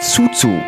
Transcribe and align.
Zuzug. 0.00 0.62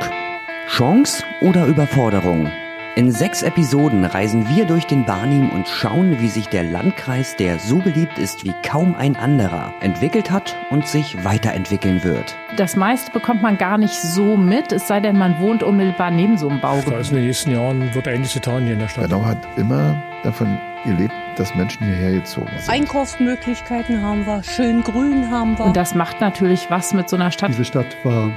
Chance 0.67 1.23
oder 1.41 1.67
Überforderung? 1.67 2.51
In 2.97 3.13
sechs 3.13 3.45
Episoden 3.45 4.05
reisen 4.05 4.49
wir 4.49 4.65
durch 4.65 4.87
den 4.87 5.05
Barnim 5.05 5.51
und 5.51 5.69
schauen, 5.69 6.21
wie 6.21 6.27
sich 6.27 6.49
der 6.49 6.65
Landkreis, 6.65 7.37
der 7.37 7.61
so 7.61 7.79
beliebt 7.79 8.19
ist 8.19 8.45
wie 8.45 8.53
kaum 8.67 8.97
ein 8.97 9.15
anderer, 9.15 9.73
entwickelt 9.81 10.33
hat 10.33 10.57
und 10.71 10.89
sich 10.89 11.25
weiterentwickeln 11.25 12.03
wird. 12.03 12.37
Das 12.57 12.75
meiste 12.75 13.13
bekommt 13.13 13.41
man 13.41 13.57
gar 13.57 13.79
nicht 13.79 13.95
so 13.95 14.37
mit, 14.37 14.73
es 14.73 14.89
sei 14.89 14.99
denn, 14.99 15.17
man 15.17 15.39
wohnt 15.39 15.63
unmittelbar 15.63 16.11
neben 16.11 16.37
so 16.37 16.49
einem 16.49 16.61
Baugebiet. 16.61 16.95
Also 16.95 17.13
in 17.13 17.19
den 17.19 17.27
nächsten 17.27 17.53
Jahren 17.53 17.95
wird 17.95 18.09
einiges 18.09 18.35
getan 18.35 18.65
hier 18.65 18.73
in 18.73 18.81
der 18.81 18.89
Stadt. 18.89 19.09
Bernau 19.09 19.25
hat 19.25 19.47
immer 19.57 20.03
davon 20.25 20.59
gelebt, 20.85 21.15
dass 21.37 21.55
Menschen 21.55 21.87
hierher 21.87 22.19
gezogen 22.19 22.51
sind. 22.59 22.69
Einkaufsmöglichkeiten 22.69 24.03
haben 24.03 24.27
wir, 24.27 24.43
schön 24.43 24.83
grün 24.83 25.31
haben 25.31 25.57
wir. 25.57 25.67
Und 25.67 25.77
das 25.77 25.95
macht 25.95 26.21
natürlich 26.21 26.69
was 26.69 26.93
mit 26.93 27.09
so 27.09 27.15
einer 27.15 27.31
Stadt. 27.31 27.51
Diese 27.51 27.65
Stadt 27.65 27.97
war 28.03 28.33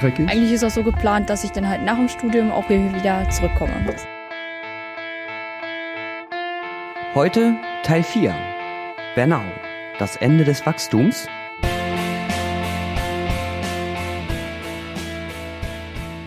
dreckig. 0.00 0.28
Eigentlich 0.28 0.52
ist 0.52 0.62
das 0.62 0.74
so 0.74 0.82
geplant, 0.82 1.30
dass 1.30 1.44
ich 1.44 1.50
dann 1.50 1.68
halt 1.68 1.82
nach 1.84 1.96
dem 1.96 2.08
Studium 2.08 2.50
auch 2.50 2.66
hier 2.66 2.94
wieder 2.94 3.28
zurückkomme. 3.30 3.72
Heute 7.14 7.56
Teil 7.82 8.02
4. 8.02 8.34
Bernau. 9.14 9.42
Das 9.98 10.16
Ende 10.16 10.44
des 10.44 10.64
Wachstums. 10.64 11.26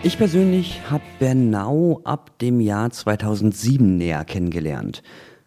Ich 0.02 0.18
persönlich 0.18 0.82
habe 0.90 1.04
Bernau 1.20 2.00
ab 2.04 2.36
dem 2.40 2.60
Jahr 2.60 2.90
2007 2.90 3.96
näher 3.96 4.24
kennengelernt. 4.24 5.02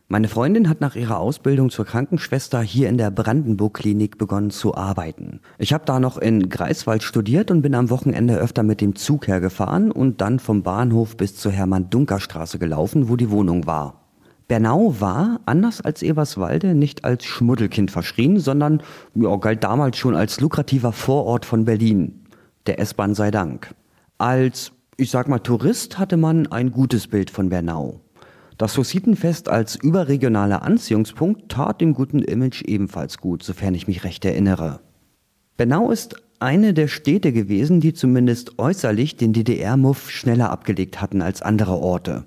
Meine 0.07 0.27
Freundin 0.27 0.69
hat 0.69 0.81
nach 0.81 0.95
ihrer 0.95 1.17
Ausbildung 1.17 1.71
zur 1.71 1.83
Krankenschwester 1.83 2.61
hier 2.61 2.89
in 2.89 2.99
der 2.99 3.09
Brandenburg-Klinik 3.09 4.19
begonnen 4.19 4.51
zu 4.51 4.75
arbeiten. 4.75 5.39
Ich 5.57 5.73
habe 5.73 5.85
da 5.85 5.99
noch 5.99 6.19
in 6.19 6.47
Greifswald 6.47 7.01
studiert 7.01 7.49
und 7.49 7.63
bin 7.63 7.73
am 7.73 7.89
Wochenende 7.89 8.37
öfter 8.37 8.61
mit 8.61 8.81
dem 8.81 8.95
Zug 8.95 9.27
hergefahren 9.27 9.91
und 9.91 10.21
dann 10.21 10.37
vom 10.37 10.61
Bahnhof 10.61 11.17
bis 11.17 11.35
zur 11.37 11.51
Hermann-Dunker-Straße 11.51 12.59
gelaufen, 12.59 13.09
wo 13.09 13.15
die 13.15 13.31
Wohnung 13.31 13.65
war. 13.65 14.05
Bernau 14.47 14.93
war, 14.99 15.39
anders 15.47 15.81
als 15.81 16.03
Eberswalde, 16.03 16.75
nicht 16.75 17.03
als 17.03 17.25
Schmuddelkind 17.25 17.89
verschrien, 17.89 18.39
sondern 18.39 18.83
ja, 19.15 19.35
galt 19.37 19.63
damals 19.63 19.97
schon 19.97 20.15
als 20.15 20.39
lukrativer 20.39 20.91
Vorort 20.91 21.45
von 21.45 21.65
Berlin. 21.65 22.25
Der 22.67 22.79
S-Bahn 22.79 23.15
sei 23.15 23.31
Dank. 23.31 23.73
Als, 24.19 24.71
ich 24.97 25.09
sag 25.09 25.27
mal, 25.27 25.39
Tourist 25.39 25.97
hatte 25.97 26.15
man 26.15 26.45
ein 26.45 26.69
gutes 26.69 27.07
Bild 27.07 27.31
von 27.31 27.49
Bernau. 27.49 28.04
Das 28.57 28.77
Hussitenfest 28.77 29.49
als 29.49 29.75
überregionaler 29.75 30.61
Anziehungspunkt 30.61 31.49
tat 31.49 31.81
dem 31.81 31.93
guten 31.93 32.19
Image 32.19 32.61
ebenfalls 32.61 33.17
gut, 33.17 33.43
sofern 33.43 33.75
ich 33.75 33.87
mich 33.87 34.05
recht 34.05 34.23
erinnere. 34.23 34.79
Bernau 35.57 35.91
ist 35.91 36.15
eine 36.39 36.73
der 36.73 36.87
Städte 36.87 37.33
gewesen, 37.33 37.81
die 37.81 37.93
zumindest 37.93 38.57
äußerlich 38.57 39.17
den 39.17 39.33
DDR-Muff 39.33 40.09
schneller 40.09 40.51
abgelegt 40.51 41.01
hatten 41.01 41.21
als 41.21 41.41
andere 41.41 41.77
Orte. 41.77 42.25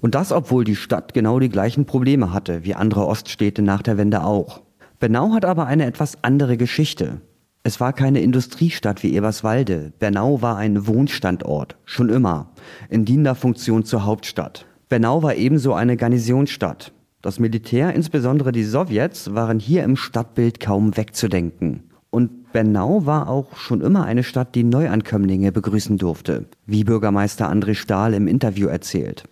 Und 0.00 0.16
das, 0.16 0.32
obwohl 0.32 0.64
die 0.64 0.74
Stadt 0.74 1.14
genau 1.14 1.38
die 1.38 1.48
gleichen 1.48 1.86
Probleme 1.86 2.32
hatte, 2.32 2.64
wie 2.64 2.74
andere 2.74 3.06
Oststädte 3.06 3.62
nach 3.62 3.82
der 3.82 3.98
Wende 3.98 4.24
auch. 4.24 4.62
Bernau 4.98 5.32
hat 5.32 5.44
aber 5.44 5.66
eine 5.66 5.86
etwas 5.86 6.18
andere 6.22 6.56
Geschichte. 6.56 7.20
Es 7.62 7.78
war 7.78 7.92
keine 7.92 8.20
Industriestadt 8.20 9.04
wie 9.04 9.14
Eberswalde. 9.14 9.92
Bernau 10.00 10.42
war 10.42 10.56
ein 10.56 10.88
Wohnstandort, 10.88 11.76
schon 11.84 12.08
immer, 12.08 12.50
in 12.88 13.04
dienender 13.04 13.36
Funktion 13.36 13.84
zur 13.84 14.04
Hauptstadt. 14.04 14.66
Bernau 14.92 15.22
war 15.22 15.36
ebenso 15.36 15.72
eine 15.72 15.96
Garnisonsstadt. 15.96 16.92
Das 17.22 17.40
Militär, 17.40 17.94
insbesondere 17.94 18.52
die 18.52 18.62
Sowjets, 18.62 19.34
waren 19.34 19.58
hier 19.58 19.84
im 19.84 19.96
Stadtbild 19.96 20.60
kaum 20.60 20.98
wegzudenken. 20.98 21.84
Und 22.10 22.52
Bernau 22.52 23.06
war 23.06 23.30
auch 23.30 23.56
schon 23.56 23.80
immer 23.80 24.04
eine 24.04 24.22
Stadt, 24.22 24.54
die 24.54 24.64
Neuankömmlinge 24.64 25.50
begrüßen 25.50 25.96
durfte, 25.96 26.44
wie 26.66 26.84
Bürgermeister 26.84 27.50
André 27.50 27.74
Stahl 27.74 28.12
im 28.12 28.28
Interview 28.28 28.68
erzählt. 28.68 29.24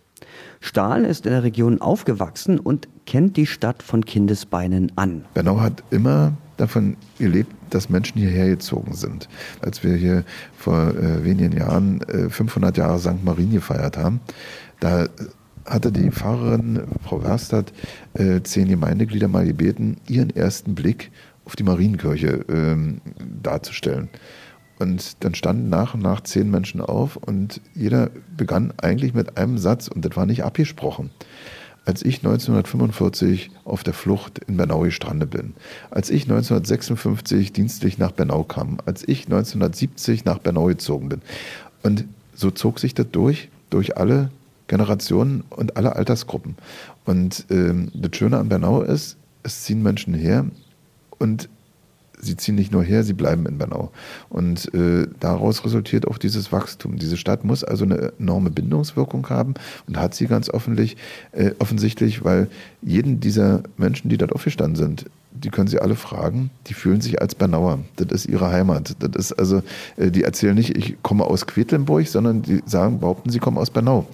Stahl 0.60 1.04
ist 1.04 1.26
in 1.26 1.32
der 1.32 1.42
Region 1.42 1.82
aufgewachsen 1.82 2.58
und 2.58 2.88
kennt 3.04 3.36
die 3.36 3.44
Stadt 3.44 3.82
von 3.82 4.06
Kindesbeinen 4.06 4.92
an. 4.96 5.26
Bernau 5.34 5.60
hat 5.60 5.84
immer 5.90 6.32
davon 6.56 6.96
gelebt, 7.18 7.52
dass 7.68 7.90
Menschen 7.90 8.18
hierher 8.18 8.48
gezogen 8.48 8.94
sind. 8.94 9.28
Als 9.60 9.84
wir 9.84 9.94
hier 9.96 10.24
vor 10.56 10.94
äh, 10.94 11.22
wenigen 11.22 11.54
Jahren 11.54 12.00
äh, 12.08 12.30
500 12.30 12.78
Jahre 12.78 12.98
St. 12.98 13.22
Marien 13.22 13.52
gefeiert 13.52 13.98
haben, 13.98 14.20
da 14.80 15.06
hatte 15.66 15.92
die 15.92 16.10
Pfarrerin, 16.10 16.82
Frau 17.02 17.22
Werstadt, 17.22 17.72
äh, 18.14 18.40
zehn 18.42 18.68
Gemeindeglieder 18.68 19.28
mal 19.28 19.46
gebeten, 19.46 19.96
ihren 20.08 20.30
ersten 20.30 20.74
Blick 20.74 21.10
auf 21.44 21.56
die 21.56 21.62
Marienkirche 21.62 22.44
ähm, 22.48 23.00
darzustellen. 23.42 24.08
Und 24.78 25.22
dann 25.24 25.34
standen 25.34 25.68
nach 25.68 25.94
und 25.94 26.02
nach 26.02 26.22
zehn 26.22 26.50
Menschen 26.50 26.80
auf 26.80 27.16
und 27.16 27.60
jeder 27.74 28.10
begann 28.36 28.72
eigentlich 28.78 29.12
mit 29.12 29.36
einem 29.36 29.58
Satz 29.58 29.88
und 29.88 30.04
das 30.04 30.16
war 30.16 30.24
nicht 30.24 30.42
abgesprochen. 30.42 31.10
Als 31.84 32.02
ich 32.02 32.18
1945 32.18 33.50
auf 33.64 33.82
der 33.82 33.94
Flucht 33.94 34.38
in 34.38 34.56
Bernau 34.56 34.80
gestrandet 34.80 35.30
bin, 35.30 35.54
als 35.90 36.08
ich 36.08 36.22
1956 36.22 37.52
dienstlich 37.52 37.98
nach 37.98 38.12
Bernau 38.12 38.42
kam, 38.42 38.78
als 38.86 39.06
ich 39.06 39.24
1970 39.24 40.24
nach 40.24 40.38
Bernau 40.38 40.66
gezogen 40.66 41.08
bin. 41.08 41.20
Und 41.82 42.04
so 42.34 42.50
zog 42.50 42.78
sich 42.78 42.94
das 42.94 43.06
durch, 43.10 43.50
durch 43.68 43.98
alle 43.98 44.30
Generationen 44.70 45.42
und 45.50 45.76
alle 45.76 45.96
Altersgruppen. 45.96 46.54
Und 47.04 47.44
ähm, 47.50 47.90
das 47.92 48.16
Schöne 48.16 48.38
an 48.38 48.48
Bernau 48.48 48.82
ist, 48.82 49.16
es 49.42 49.64
ziehen 49.64 49.82
Menschen 49.82 50.14
her 50.14 50.46
und 51.18 51.48
sie 52.20 52.36
ziehen 52.36 52.54
nicht 52.54 52.70
nur 52.70 52.84
her, 52.84 53.02
sie 53.02 53.14
bleiben 53.14 53.46
in 53.46 53.58
Bernau. 53.58 53.90
Und 54.28 54.72
äh, 54.72 55.08
daraus 55.18 55.64
resultiert 55.64 56.06
auch 56.06 56.18
dieses 56.18 56.52
Wachstum. 56.52 56.98
Diese 56.98 57.16
Stadt 57.16 57.44
muss 57.44 57.64
also 57.64 57.84
eine 57.84 58.12
enorme 58.20 58.50
Bindungswirkung 58.50 59.28
haben 59.28 59.54
und 59.88 59.98
hat 59.98 60.14
sie 60.14 60.26
ganz 60.28 60.48
äh, 60.48 61.50
offensichtlich, 61.58 62.24
weil 62.24 62.48
jeden 62.80 63.18
dieser 63.18 63.64
Menschen, 63.76 64.08
die 64.08 64.18
dort 64.18 64.32
aufgestanden 64.32 64.76
sind, 64.76 65.06
die 65.32 65.50
können 65.50 65.68
Sie 65.68 65.78
alle 65.78 65.94
fragen, 65.94 66.50
die 66.66 66.74
fühlen 66.74 67.00
sich 67.00 67.22
als 67.22 67.36
Bernauer. 67.36 67.78
Das 67.96 68.08
ist 68.10 68.26
ihre 68.26 68.50
Heimat. 68.50 68.96
Das 68.98 69.14
ist 69.14 69.32
also, 69.32 69.62
äh, 69.96 70.10
die 70.10 70.24
erzählen 70.24 70.54
nicht, 70.54 70.76
ich 70.76 70.96
komme 71.02 71.24
aus 71.24 71.46
Quedlinburg, 71.46 72.06
sondern 72.06 72.42
die 72.42 72.62
sagen, 72.66 73.00
behaupten, 73.00 73.30
sie 73.30 73.38
kommen 73.38 73.58
aus 73.58 73.70
Bernau 73.70 74.06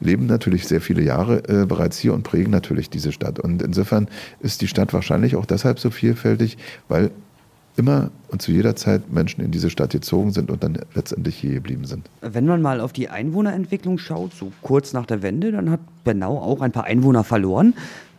leben 0.00 0.26
natürlich 0.26 0.66
sehr 0.66 0.80
viele 0.80 1.02
Jahre 1.02 1.48
äh, 1.48 1.66
bereits 1.66 1.98
hier 1.98 2.14
und 2.14 2.22
prägen 2.22 2.50
natürlich 2.50 2.90
diese 2.90 3.12
Stadt. 3.12 3.38
Und 3.38 3.62
insofern 3.62 4.08
ist 4.40 4.60
die 4.60 4.68
Stadt 4.68 4.92
wahrscheinlich 4.92 5.36
auch 5.36 5.46
deshalb 5.46 5.78
so 5.78 5.90
vielfältig, 5.90 6.58
weil 6.88 7.10
immer 7.76 8.10
und 8.28 8.42
zu 8.42 8.52
jeder 8.52 8.76
Zeit 8.76 9.12
Menschen 9.12 9.44
in 9.44 9.50
diese 9.50 9.70
Stadt 9.70 9.90
gezogen 9.90 10.32
sind 10.32 10.50
und 10.50 10.62
dann 10.62 10.78
letztendlich 10.94 11.36
hier 11.36 11.54
geblieben 11.54 11.86
sind. 11.86 12.08
Wenn 12.20 12.46
man 12.46 12.62
mal 12.62 12.80
auf 12.80 12.92
die 12.92 13.08
Einwohnerentwicklung 13.08 13.98
schaut, 13.98 14.34
so 14.34 14.52
kurz 14.62 14.92
nach 14.92 15.06
der 15.06 15.22
Wende, 15.22 15.52
dann 15.52 15.70
hat 15.70 15.80
Bernau 16.04 16.38
auch 16.38 16.60
ein 16.60 16.72
paar 16.72 16.84
Einwohner 16.84 17.24
verloren. 17.24 17.74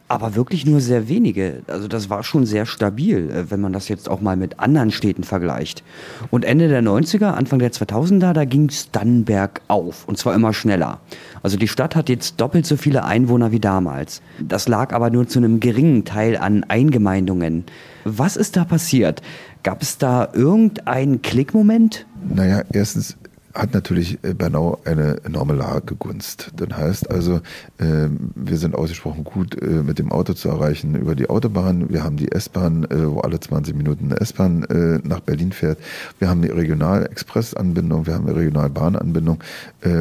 Aber 0.07 0.35
wirklich 0.35 0.67
nur 0.67 0.81
sehr 0.81 1.09
wenige. 1.09 1.63
Also 1.67 1.87
das 1.87 2.11
war 2.11 2.23
schon 2.23 2.45
sehr 2.45 2.67
stabil, 2.67 3.29
äh, 3.31 3.49
wenn 3.49 3.59
man 3.59 3.73
das 3.73 3.87
jetzt 3.89 4.07
auch 4.07 4.21
mal 4.21 4.37
mit 4.37 4.59
anderen 4.59 4.91
Städten 4.91 5.23
vergleicht. 5.23 5.83
Und 6.29 6.45
Ende 6.45 6.67
der 6.67 6.83
90er, 6.83 7.31
Anfang 7.31 7.57
der 7.57 7.71
2000er, 7.71 8.33
da 8.33 8.45
ging 8.45 8.69
es 8.69 8.91
dann 8.91 9.25
bergauf. 9.25 10.07
Und 10.07 10.19
zwar 10.19 10.35
immer 10.35 10.53
schneller. 10.53 10.99
Also 11.41 11.57
die 11.57 11.67
Stadt 11.67 11.95
hat 11.95 12.09
jetzt 12.09 12.39
doppelt 12.39 12.67
so 12.67 12.77
viele 12.77 13.03
Einwohner 13.03 13.51
wie 13.51 13.59
damals. 13.59 14.21
Das 14.39 14.67
lag 14.67 14.93
aber 14.93 15.09
nur 15.09 15.27
zu 15.27 15.39
einem 15.39 15.59
geringen 15.59 16.05
Teil 16.05 16.37
an 16.37 16.63
Eingemeindungen. 16.65 17.63
Was 18.03 18.35
ist 18.35 18.57
da 18.57 18.63
passiert? 18.63 19.23
Gab 19.63 19.81
es 19.81 19.97
da 19.97 20.29
irgendeinen 20.33 21.23
Klickmoment? 21.23 22.05
Naja, 22.29 22.61
erstens 22.71 23.17
hat 23.55 23.73
natürlich 23.73 24.19
äh, 24.23 24.33
Bernau 24.33 24.79
eine 24.85 25.23
enorme 25.23 25.53
Lagegunst. 25.53 26.51
Das 26.55 26.69
heißt 26.77 27.09
also, 27.09 27.41
ähm, 27.79 28.31
wir 28.35 28.57
sind 28.57 28.75
ausgesprochen 28.75 29.23
gut 29.23 29.59
äh, 29.61 29.65
mit 29.65 29.97
dem 29.97 30.11
Auto 30.11 30.33
zu 30.33 30.49
erreichen 30.49 30.95
über 30.95 31.15
die 31.15 31.29
Autobahn. 31.29 31.89
Wir 31.89 32.03
haben 32.03 32.17
die 32.17 32.31
S-Bahn, 32.31 32.83
äh, 32.85 33.09
wo 33.09 33.21
alle 33.21 33.39
20 33.39 33.75
Minuten 33.75 34.05
eine 34.05 34.19
S-Bahn 34.19 34.65
nach 35.03 35.19
Berlin 35.21 35.51
fährt. 35.51 35.79
Wir 36.19 36.29
haben 36.29 36.41
die 36.41 36.49
Regional-Express-Anbindung, 36.49 38.05
wir 38.05 38.13
haben 38.13 38.27
eine 38.27 38.35
Regionalbahnanbindung. 38.35 39.39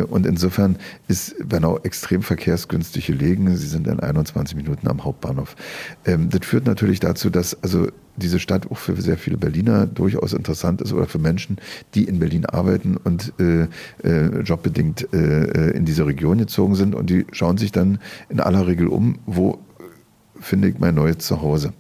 Und 0.09 0.27
insofern 0.27 0.77
ist 1.09 1.35
Bernau 1.47 1.79
extrem 1.83 2.23
verkehrsgünstig 2.23 3.07
gelegen. 3.07 3.55
Sie 3.57 3.67
sind 3.67 3.87
in 3.87 4.01
21 4.01 4.57
Minuten 4.57 4.89
am 4.89 5.05
Hauptbahnhof. 5.05 5.57
Ähm, 6.05 6.31
das 6.31 6.47
führt 6.47 6.67
natürlich 6.67 7.01
dazu, 7.01 7.31
dass 7.31 7.63
also 7.63 7.89
diese 8.17 8.39
Stadt 8.39 8.71
auch 8.71 8.79
für 8.79 9.01
sehr 9.01 9.17
viele 9.17 9.37
Berliner 9.37 9.87
durchaus 9.87 10.33
interessant 10.33 10.81
ist 10.81 10.93
oder 10.93 11.07
für 11.07 11.19
Menschen, 11.19 11.59
die 11.95 12.05
in 12.05 12.19
Berlin 12.19 12.47
arbeiten 12.47 12.97
und 12.97 13.33
äh, 13.39 13.67
äh, 14.03 14.41
jobbedingt 14.43 15.13
äh, 15.13 15.71
in 15.71 15.85
diese 15.85 16.07
Region 16.07 16.39
gezogen 16.39 16.75
sind 16.75 16.95
und 16.95 17.11
die 17.11 17.27
schauen 17.33 17.59
sich 17.59 17.73
dann 17.73 17.99
in 18.29 18.41
aller 18.41 18.67
Regel 18.67 18.89
um, 18.89 19.19
wo 19.27 19.59
finde 20.41 20.69
ich 20.69 20.79
mein 20.79 20.95
neues 20.95 21.19
Zuhause. 21.19 21.73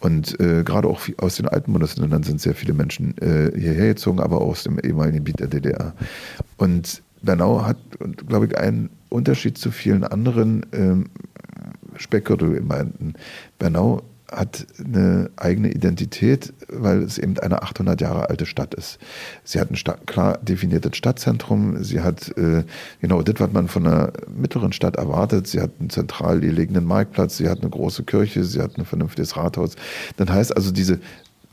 Und 0.00 0.38
äh, 0.38 0.62
gerade 0.64 0.88
auch 0.88 1.00
aus 1.18 1.36
den 1.36 1.48
alten 1.48 1.72
Bundesländern 1.72 2.22
sind 2.22 2.40
sehr 2.40 2.54
viele 2.54 2.74
Menschen 2.74 3.16
äh, 3.18 3.50
hierher 3.58 3.88
gezogen, 3.88 4.20
aber 4.20 4.40
auch 4.40 4.50
aus 4.50 4.62
dem 4.62 4.78
ehemaligen 4.78 5.18
Gebiet 5.18 5.40
der 5.40 5.48
DDR. 5.48 5.94
Und 6.56 7.02
Bernau 7.22 7.64
hat, 7.64 7.78
glaube 8.26 8.46
ich, 8.46 8.58
einen 8.58 8.90
Unterschied 9.08 9.56
zu 9.58 9.70
vielen 9.70 10.04
anderen 10.04 10.66
ähm, 10.72 11.06
Speckgürtelgemeinden. 11.96 13.14
Bernau 13.58 14.02
hat 14.30 14.66
eine 14.82 15.30
eigene 15.36 15.70
Identität, 15.70 16.52
weil 16.68 17.02
es 17.02 17.18
eben 17.18 17.38
eine 17.38 17.62
800 17.62 18.00
Jahre 18.00 18.30
alte 18.30 18.46
Stadt 18.46 18.74
ist. 18.74 18.98
Sie 19.44 19.60
hat 19.60 19.70
ein 19.70 20.06
klar 20.06 20.38
definiertes 20.38 20.96
Stadtzentrum. 20.96 21.82
Sie 21.84 22.00
hat 22.00 22.36
äh, 22.36 22.64
genau 23.00 23.22
das, 23.22 23.38
was 23.38 23.52
man 23.52 23.68
von 23.68 23.86
einer 23.86 24.12
mittleren 24.34 24.72
Stadt 24.72 24.96
erwartet. 24.96 25.46
Sie 25.46 25.60
hat 25.60 25.72
einen 25.78 25.90
zentral 25.90 26.40
gelegenen 26.40 26.84
Marktplatz. 26.84 27.36
Sie 27.36 27.48
hat 27.48 27.60
eine 27.60 27.70
große 27.70 28.04
Kirche. 28.04 28.44
Sie 28.44 28.60
hat 28.60 28.78
ein 28.78 28.84
vernünftiges 28.84 29.36
Rathaus. 29.36 29.76
Das 30.16 30.28
heißt 30.28 30.56
also, 30.56 30.72
diese 30.72 31.00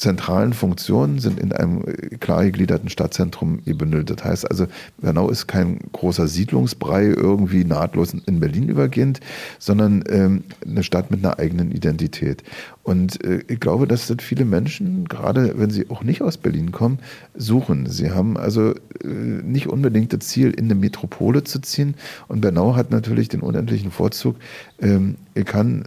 zentralen 0.01 0.53
Funktionen 0.53 1.19
sind 1.19 1.39
in 1.39 1.53
einem 1.53 1.83
äh, 1.86 2.18
klar 2.18 2.44
gegliederten 2.44 2.89
Stadtzentrum 2.89 3.63
gebündelt. 3.63 4.09
Das 4.09 4.24
heißt 4.24 4.50
also, 4.50 4.65
Bernau 4.98 5.30
ist 5.30 5.48
kein 5.48 5.80
großer 5.92 6.27
Siedlungsbrei 6.27 7.06
irgendwie 7.06 7.63
nahtlos 7.63 8.15
in 8.25 8.39
Berlin 8.39 8.68
übergehend, 8.68 9.19
sondern 9.59 10.03
ähm, 10.09 10.44
eine 10.65 10.81
Stadt 10.81 11.12
mit 11.12 11.24
einer 11.24 11.38
eigenen 11.38 11.71
Identität. 11.71 12.44
Und 12.81 13.24
äh, 13.24 13.44
ich 13.48 13.59
glaube, 13.59 13.86
dass 13.86 14.07
das 14.07 14.18
viele 14.21 14.44
Menschen, 14.44 15.06
gerade 15.06 15.53
wenn 15.59 15.69
sie 15.69 15.88
auch 15.92 16.03
nicht 16.03 16.24
aus 16.24 16.38
Berlin 16.38 16.71
kommen, 16.71 16.98
suchen. 17.36 17.86
Sie 17.86 18.09
haben 18.09 18.38
also 18.38 18.71
äh, 19.03 19.07
nicht 19.07 19.68
unbedingt 19.68 20.13
das 20.13 20.21
Ziel, 20.21 20.50
in 20.50 20.65
eine 20.65 20.75
Metropole 20.75 21.44
zu 21.44 21.59
ziehen. 21.59 21.94
Und 22.27 22.42
Bernau 22.42 22.75
hat 22.75 22.89
natürlich 22.89 23.30
den 23.30 23.42
unendlichen 23.42 23.92
Vorzug, 23.92 24.36
ähm, 24.81 25.18
kann 25.45 25.86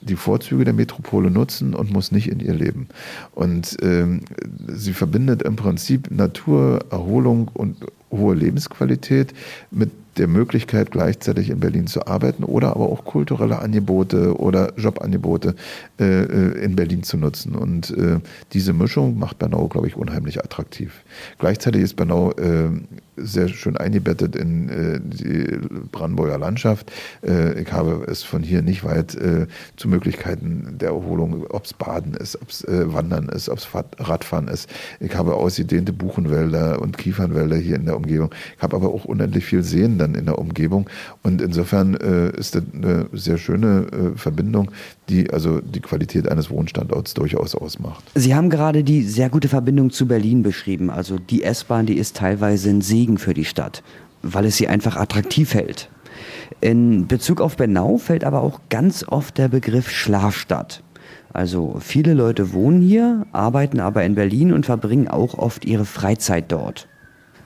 die 0.00 0.16
Vorzüge 0.16 0.64
der 0.64 0.74
Metropole 0.74 1.30
nutzen 1.30 1.74
und 1.74 1.92
muss 1.92 2.12
nicht 2.12 2.28
in 2.28 2.40
ihr 2.40 2.54
leben. 2.54 2.88
Und 3.32 3.76
ähm, 3.82 4.22
sie 4.68 4.92
verbindet 4.92 5.42
im 5.42 5.56
Prinzip 5.56 6.10
Natur, 6.10 6.80
Erholung 6.90 7.50
und 7.52 7.76
hohe 8.10 8.34
Lebensqualität 8.34 9.34
mit 9.70 9.90
der 10.18 10.28
Möglichkeit, 10.28 10.90
gleichzeitig 10.90 11.48
in 11.48 11.60
Berlin 11.60 11.86
zu 11.86 12.06
arbeiten 12.06 12.44
oder 12.44 12.70
aber 12.70 12.88
auch 12.88 13.04
kulturelle 13.04 13.60
Angebote 13.60 14.38
oder 14.38 14.72
Jobangebote 14.76 15.54
äh, 16.00 16.22
äh, 16.22 16.64
in 16.64 16.76
Berlin 16.76 17.02
zu 17.02 17.16
nutzen. 17.16 17.54
Und 17.54 17.90
äh, 17.96 18.18
diese 18.52 18.72
Mischung 18.72 19.18
macht 19.18 19.38
Bernau, 19.38 19.68
glaube 19.68 19.86
ich, 19.86 19.96
unheimlich 19.96 20.42
attraktiv. 20.42 21.04
Gleichzeitig 21.38 21.82
ist 21.82 21.94
Bernau 21.94 22.32
äh, 22.32 22.70
sehr 23.16 23.48
schön 23.48 23.76
eingebettet 23.76 24.36
in 24.36 24.68
äh, 24.68 25.00
die 25.02 25.58
Brandenburger 25.92 26.38
Landschaft. 26.38 26.92
Äh, 27.24 27.60
ich 27.60 27.72
habe 27.72 28.04
es 28.08 28.22
von 28.22 28.42
hier 28.42 28.62
nicht 28.62 28.84
weit 28.84 29.16
zu 29.76 29.88
Möglichkeiten 29.88 30.76
der 30.78 30.90
Erholung, 30.90 31.44
ob 31.50 31.64
es 31.64 31.72
Baden 31.72 32.14
ist, 32.14 32.40
ob 32.40 32.50
es 32.50 32.64
Wandern 32.66 33.28
ist, 33.28 33.48
ob 33.48 33.58
es 33.58 33.68
Radfahren 33.98 34.48
ist. 34.48 34.68
Ich 35.00 35.14
habe 35.14 35.34
ausgedehnte 35.34 35.92
Buchenwälder 35.92 36.80
und 36.80 36.98
Kiefernwälder 36.98 37.56
hier 37.56 37.76
in 37.76 37.86
der 37.86 37.96
Umgebung. 37.98 38.30
Ich 38.56 38.62
habe 38.62 38.76
aber 38.76 38.88
auch 38.88 39.04
unendlich 39.04 39.44
viel 39.44 39.62
Seen 39.62 39.98
dann 39.98 40.14
in 40.14 40.24
der 40.24 40.38
Umgebung. 40.38 40.88
Und 41.22 41.42
insofern 41.42 41.94
äh, 41.94 42.30
ist 42.38 42.54
das 42.54 42.62
eine 42.72 43.06
sehr 43.12 43.36
schöne 43.36 43.86
äh, 44.14 44.18
Verbindung, 44.18 44.70
die 45.08 45.30
also 45.30 45.60
die 45.60 45.80
Qualität 45.80 46.30
eines 46.30 46.50
Wohnstandorts 46.50 47.14
durchaus 47.14 47.54
ausmacht. 47.54 48.04
Sie 48.14 48.34
haben 48.34 48.50
gerade 48.50 48.84
die 48.84 49.02
sehr 49.02 49.28
gute 49.28 49.48
Verbindung 49.48 49.90
zu 49.90 50.06
Berlin 50.06 50.42
beschrieben. 50.42 50.90
Also 50.90 51.18
die 51.18 51.42
S-Bahn, 51.42 51.86
die 51.86 51.98
ist 51.98 52.16
teilweise 52.16 52.70
ein 52.70 52.80
Segen 52.80 53.18
für 53.18 53.34
die 53.34 53.44
Stadt, 53.44 53.82
weil 54.22 54.46
es 54.46 54.56
sie 54.56 54.68
einfach 54.68 54.96
attraktiv 54.96 55.54
hält. 55.54 55.90
In 56.60 57.06
Bezug 57.06 57.40
auf 57.40 57.56
Bernau 57.56 57.98
fällt 57.98 58.24
aber 58.24 58.40
auch 58.42 58.60
ganz 58.68 59.04
oft 59.06 59.38
der 59.38 59.48
Begriff 59.48 59.90
Schlafstadt. 59.90 60.82
Also 61.32 61.76
viele 61.80 62.14
Leute 62.14 62.52
wohnen 62.52 62.80
hier, 62.80 63.26
arbeiten 63.32 63.80
aber 63.80 64.04
in 64.04 64.14
Berlin 64.14 64.52
und 64.52 64.66
verbringen 64.66 65.08
auch 65.08 65.34
oft 65.34 65.64
ihre 65.64 65.84
Freizeit 65.84 66.50
dort. 66.50 66.88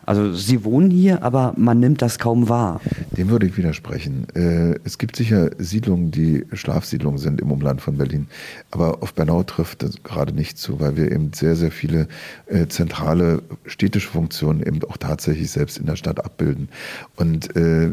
Also 0.05 0.35
Sie 0.35 0.65
wohnen 0.65 0.91
hier, 0.91 1.23
aber 1.23 1.55
man 1.57 1.79
nimmt 1.79 2.03
das 2.03 2.19
kaum 2.19 2.49
wahr. 2.49 2.81
Dem 3.17 3.31
würde 3.31 3.47
ich 3.47 3.57
widersprechen. 3.57 4.27
Äh, 4.35 4.79
es 4.85 4.99
gibt 4.99 5.17
sicher 5.17 5.51
Siedlungen, 5.59 6.11
die 6.11 6.45
Schlafsiedlungen 6.53 7.19
sind 7.19 7.41
im 7.41 7.51
Umland 7.53 7.81
von 7.81 7.99
Berlin. 7.99 8.27
Aber 8.71 9.03
auf 9.03 9.15
Bernau 9.15 9.43
trifft 9.45 9.83
das 9.83 10.03
gerade 10.03 10.33
nicht 10.33 10.59
zu, 10.59 10.81
weil 10.81 10.97
wir 10.97 11.13
eben 11.13 11.33
sehr, 11.33 11.55
sehr 11.55 11.71
viele 11.71 12.09
äh, 12.47 12.67
zentrale 12.67 13.43
städtische 13.67 14.09
Funktionen 14.09 14.63
eben 14.63 14.83
auch 14.85 14.97
tatsächlich 14.97 15.51
selbst 15.51 15.79
in 15.79 15.87
der 15.87 15.97
Stadt 15.97 16.25
abbilden. 16.25 16.69
Und 17.17 17.55
äh, 17.55 17.93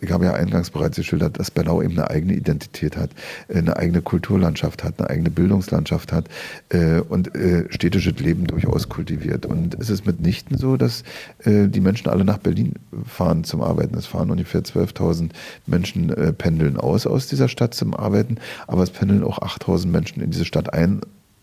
ich 0.00 0.12
habe 0.12 0.26
ja 0.26 0.34
eingangs 0.34 0.70
bereits 0.70 0.96
geschildert, 0.96 1.38
dass 1.38 1.50
Bernau 1.50 1.82
eben 1.82 1.94
eine 1.94 2.10
eigene 2.10 2.34
Identität 2.34 2.96
hat, 2.96 3.10
eine 3.52 3.76
eigene 3.76 4.02
Kulturlandschaft 4.02 4.84
hat, 4.84 5.00
eine 5.00 5.10
eigene 5.10 5.30
Bildungslandschaft 5.30 6.12
hat 6.12 6.26
und 7.08 7.30
städtisches 7.70 8.18
Leben 8.18 8.46
durchaus 8.46 8.88
kultiviert. 8.88 9.46
Und 9.46 9.76
es 9.78 9.90
ist 9.90 10.06
mitnichten 10.06 10.56
so, 10.56 10.76
dass 10.76 11.02
die 11.44 11.80
Menschen 11.80 12.08
alle 12.08 12.24
nach 12.24 12.38
Berlin 12.38 12.74
fahren 13.06 13.44
zum 13.44 13.62
Arbeiten. 13.62 13.96
Es 13.96 14.06
fahren 14.06 14.30
ungefähr 14.30 14.62
12.000 14.62 15.30
Menschen 15.66 16.10
äh, 16.10 16.32
pendeln 16.32 16.76
aus 16.76 17.06
aus 17.06 17.26
dieser 17.26 17.48
Stadt 17.48 17.74
zum 17.74 17.94
Arbeiten, 17.94 18.36
aber 18.66 18.82
es 18.82 18.90
pendeln 18.90 19.24
auch 19.24 19.38
8.000 19.38 19.88
Menschen 19.88 20.22
in 20.22 20.30
diese 20.30 20.44
Stadt 20.44 20.72
ein 20.72 21.00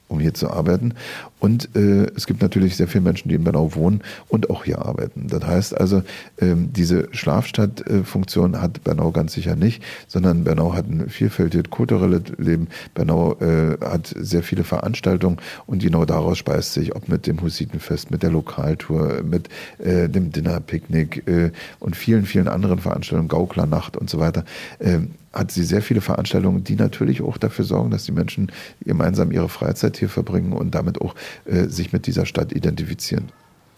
um 0.09 0.19
hier 0.19 0.33
zu 0.33 0.49
arbeiten. 0.49 0.95
Und 1.39 1.73
äh, 1.75 2.07
es 2.15 2.27
gibt 2.27 2.41
natürlich 2.41 2.75
sehr 2.75 2.87
viele 2.87 3.03
Menschen, 3.03 3.29
die 3.29 3.35
in 3.35 3.43
Bernau 3.45 3.73
wohnen 3.75 4.01
und 4.27 4.49
auch 4.49 4.65
hier 4.65 4.85
arbeiten. 4.85 5.27
Das 5.29 5.45
heißt 5.45 5.79
also, 5.79 6.03
ähm, 6.41 6.73
diese 6.73 7.07
Schlafstadtfunktion 7.11 8.61
hat 8.61 8.83
Bernau 8.83 9.11
ganz 9.11 9.33
sicher 9.33 9.55
nicht, 9.55 9.81
sondern 10.07 10.43
Bernau 10.43 10.73
hat 10.73 10.87
ein 10.87 11.09
vielfältiges 11.09 11.69
kulturelles 11.69 12.23
Leben. 12.37 12.67
Bernau 12.93 13.37
äh, 13.39 13.77
hat 13.81 14.13
sehr 14.17 14.43
viele 14.43 14.65
Veranstaltungen 14.65 15.37
und 15.65 15.81
genau 15.81 16.03
daraus 16.03 16.37
speist 16.37 16.73
sich, 16.73 16.95
ob 16.95 17.07
mit 17.07 17.25
dem 17.25 17.41
Hussitenfest, 17.41 18.11
mit 18.11 18.23
der 18.23 18.31
Lokaltour, 18.31 19.21
mit 19.23 19.47
äh, 19.77 20.09
dem 20.09 20.31
Dinnerpicknick 20.31 21.27
äh, 21.27 21.51
und 21.79 21.95
vielen, 21.95 22.25
vielen 22.25 22.47
anderen 22.47 22.79
Veranstaltungen, 22.79 23.29
Gauklernacht 23.29 23.95
und 23.95 24.09
so 24.09 24.19
weiter, 24.19 24.43
ähm, 24.81 25.11
hat 25.33 25.51
sie 25.51 25.63
sehr 25.63 25.81
viele 25.81 26.01
Veranstaltungen, 26.01 26.63
die 26.63 26.75
natürlich 26.75 27.21
auch 27.21 27.37
dafür 27.37 27.65
sorgen, 27.65 27.91
dass 27.91 28.05
die 28.05 28.11
Menschen 28.11 28.51
gemeinsam 28.81 29.31
ihre 29.31 29.49
Freizeit 29.49 29.97
hier 29.97 30.09
verbringen 30.09 30.53
und 30.53 30.73
damit 30.75 31.01
auch 31.01 31.15
äh, 31.45 31.65
sich 31.65 31.93
mit 31.93 32.07
dieser 32.07 32.25
Stadt 32.25 32.51
identifizieren. 32.51 33.25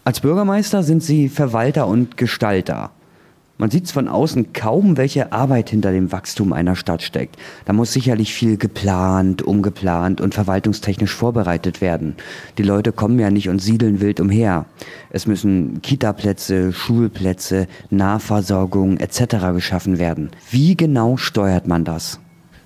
Als 0.04 0.20
Bürgermeister 0.20 0.82
sind 0.82 1.02
Sie 1.02 1.28
Verwalter 1.28 1.86
und 1.86 2.16
Gestalter. 2.16 2.90
Man 3.58 3.70
sieht 3.70 3.90
von 3.90 4.08
außen 4.08 4.52
kaum, 4.52 4.96
welche 4.96 5.32
Arbeit 5.32 5.70
hinter 5.70 5.92
dem 5.92 6.10
Wachstum 6.10 6.52
einer 6.52 6.74
Stadt 6.74 7.02
steckt. 7.02 7.36
Da 7.64 7.72
muss 7.72 7.92
sicherlich 7.92 8.34
viel 8.34 8.56
geplant, 8.56 9.42
umgeplant 9.42 10.20
und 10.20 10.34
verwaltungstechnisch 10.34 11.14
vorbereitet 11.14 11.80
werden. 11.80 12.16
Die 12.58 12.62
Leute 12.62 12.92
kommen 12.92 13.18
ja 13.18 13.30
nicht 13.30 13.48
und 13.48 13.60
siedeln 13.60 14.00
wild 14.00 14.20
umher. 14.20 14.64
Es 15.10 15.26
müssen 15.26 15.80
Kitaplätze, 15.82 16.72
Schulplätze, 16.72 17.68
Nahversorgung 17.90 18.96
etc. 18.96 19.52
geschaffen 19.54 19.98
werden. 19.98 20.30
Wie 20.50 20.76
genau 20.76 21.16
steuert 21.16 21.68
man 21.68 21.84
das? 21.84 22.18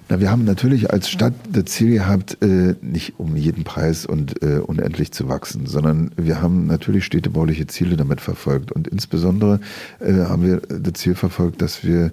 Na, 0.09 0.21
wir 0.21 0.31
haben 0.31 0.45
natürlich 0.45 0.93
als 0.93 1.09
Stadt 1.09 1.35
das 1.51 1.65
Ziel 1.65 1.91
gehabt, 1.91 2.39
äh, 2.41 2.77
nicht 2.81 3.19
um 3.19 3.37
jeden 3.37 3.65
Preis 3.65 4.07
und 4.07 4.41
äh, 4.41 4.59
unendlich 4.59 5.11
zu 5.11 5.29
wachsen, 5.29 5.67
sondern 5.67 6.13
wir 6.17 6.41
haben 6.41 6.69
natürlich 6.69 7.05
städtebauliche 7.05 7.67
Ziele 7.67 7.97
damit 7.97 8.21
verfolgt. 8.21 8.71
Und 8.71 8.87
insbesondere 8.87 9.59
äh, 9.99 10.13
haben 10.13 10.45
wir 10.45 10.59
das 10.59 10.93
Ziel 10.95 11.17
verfolgt, 11.17 11.61
dass 11.61 11.83
wir 11.83 12.13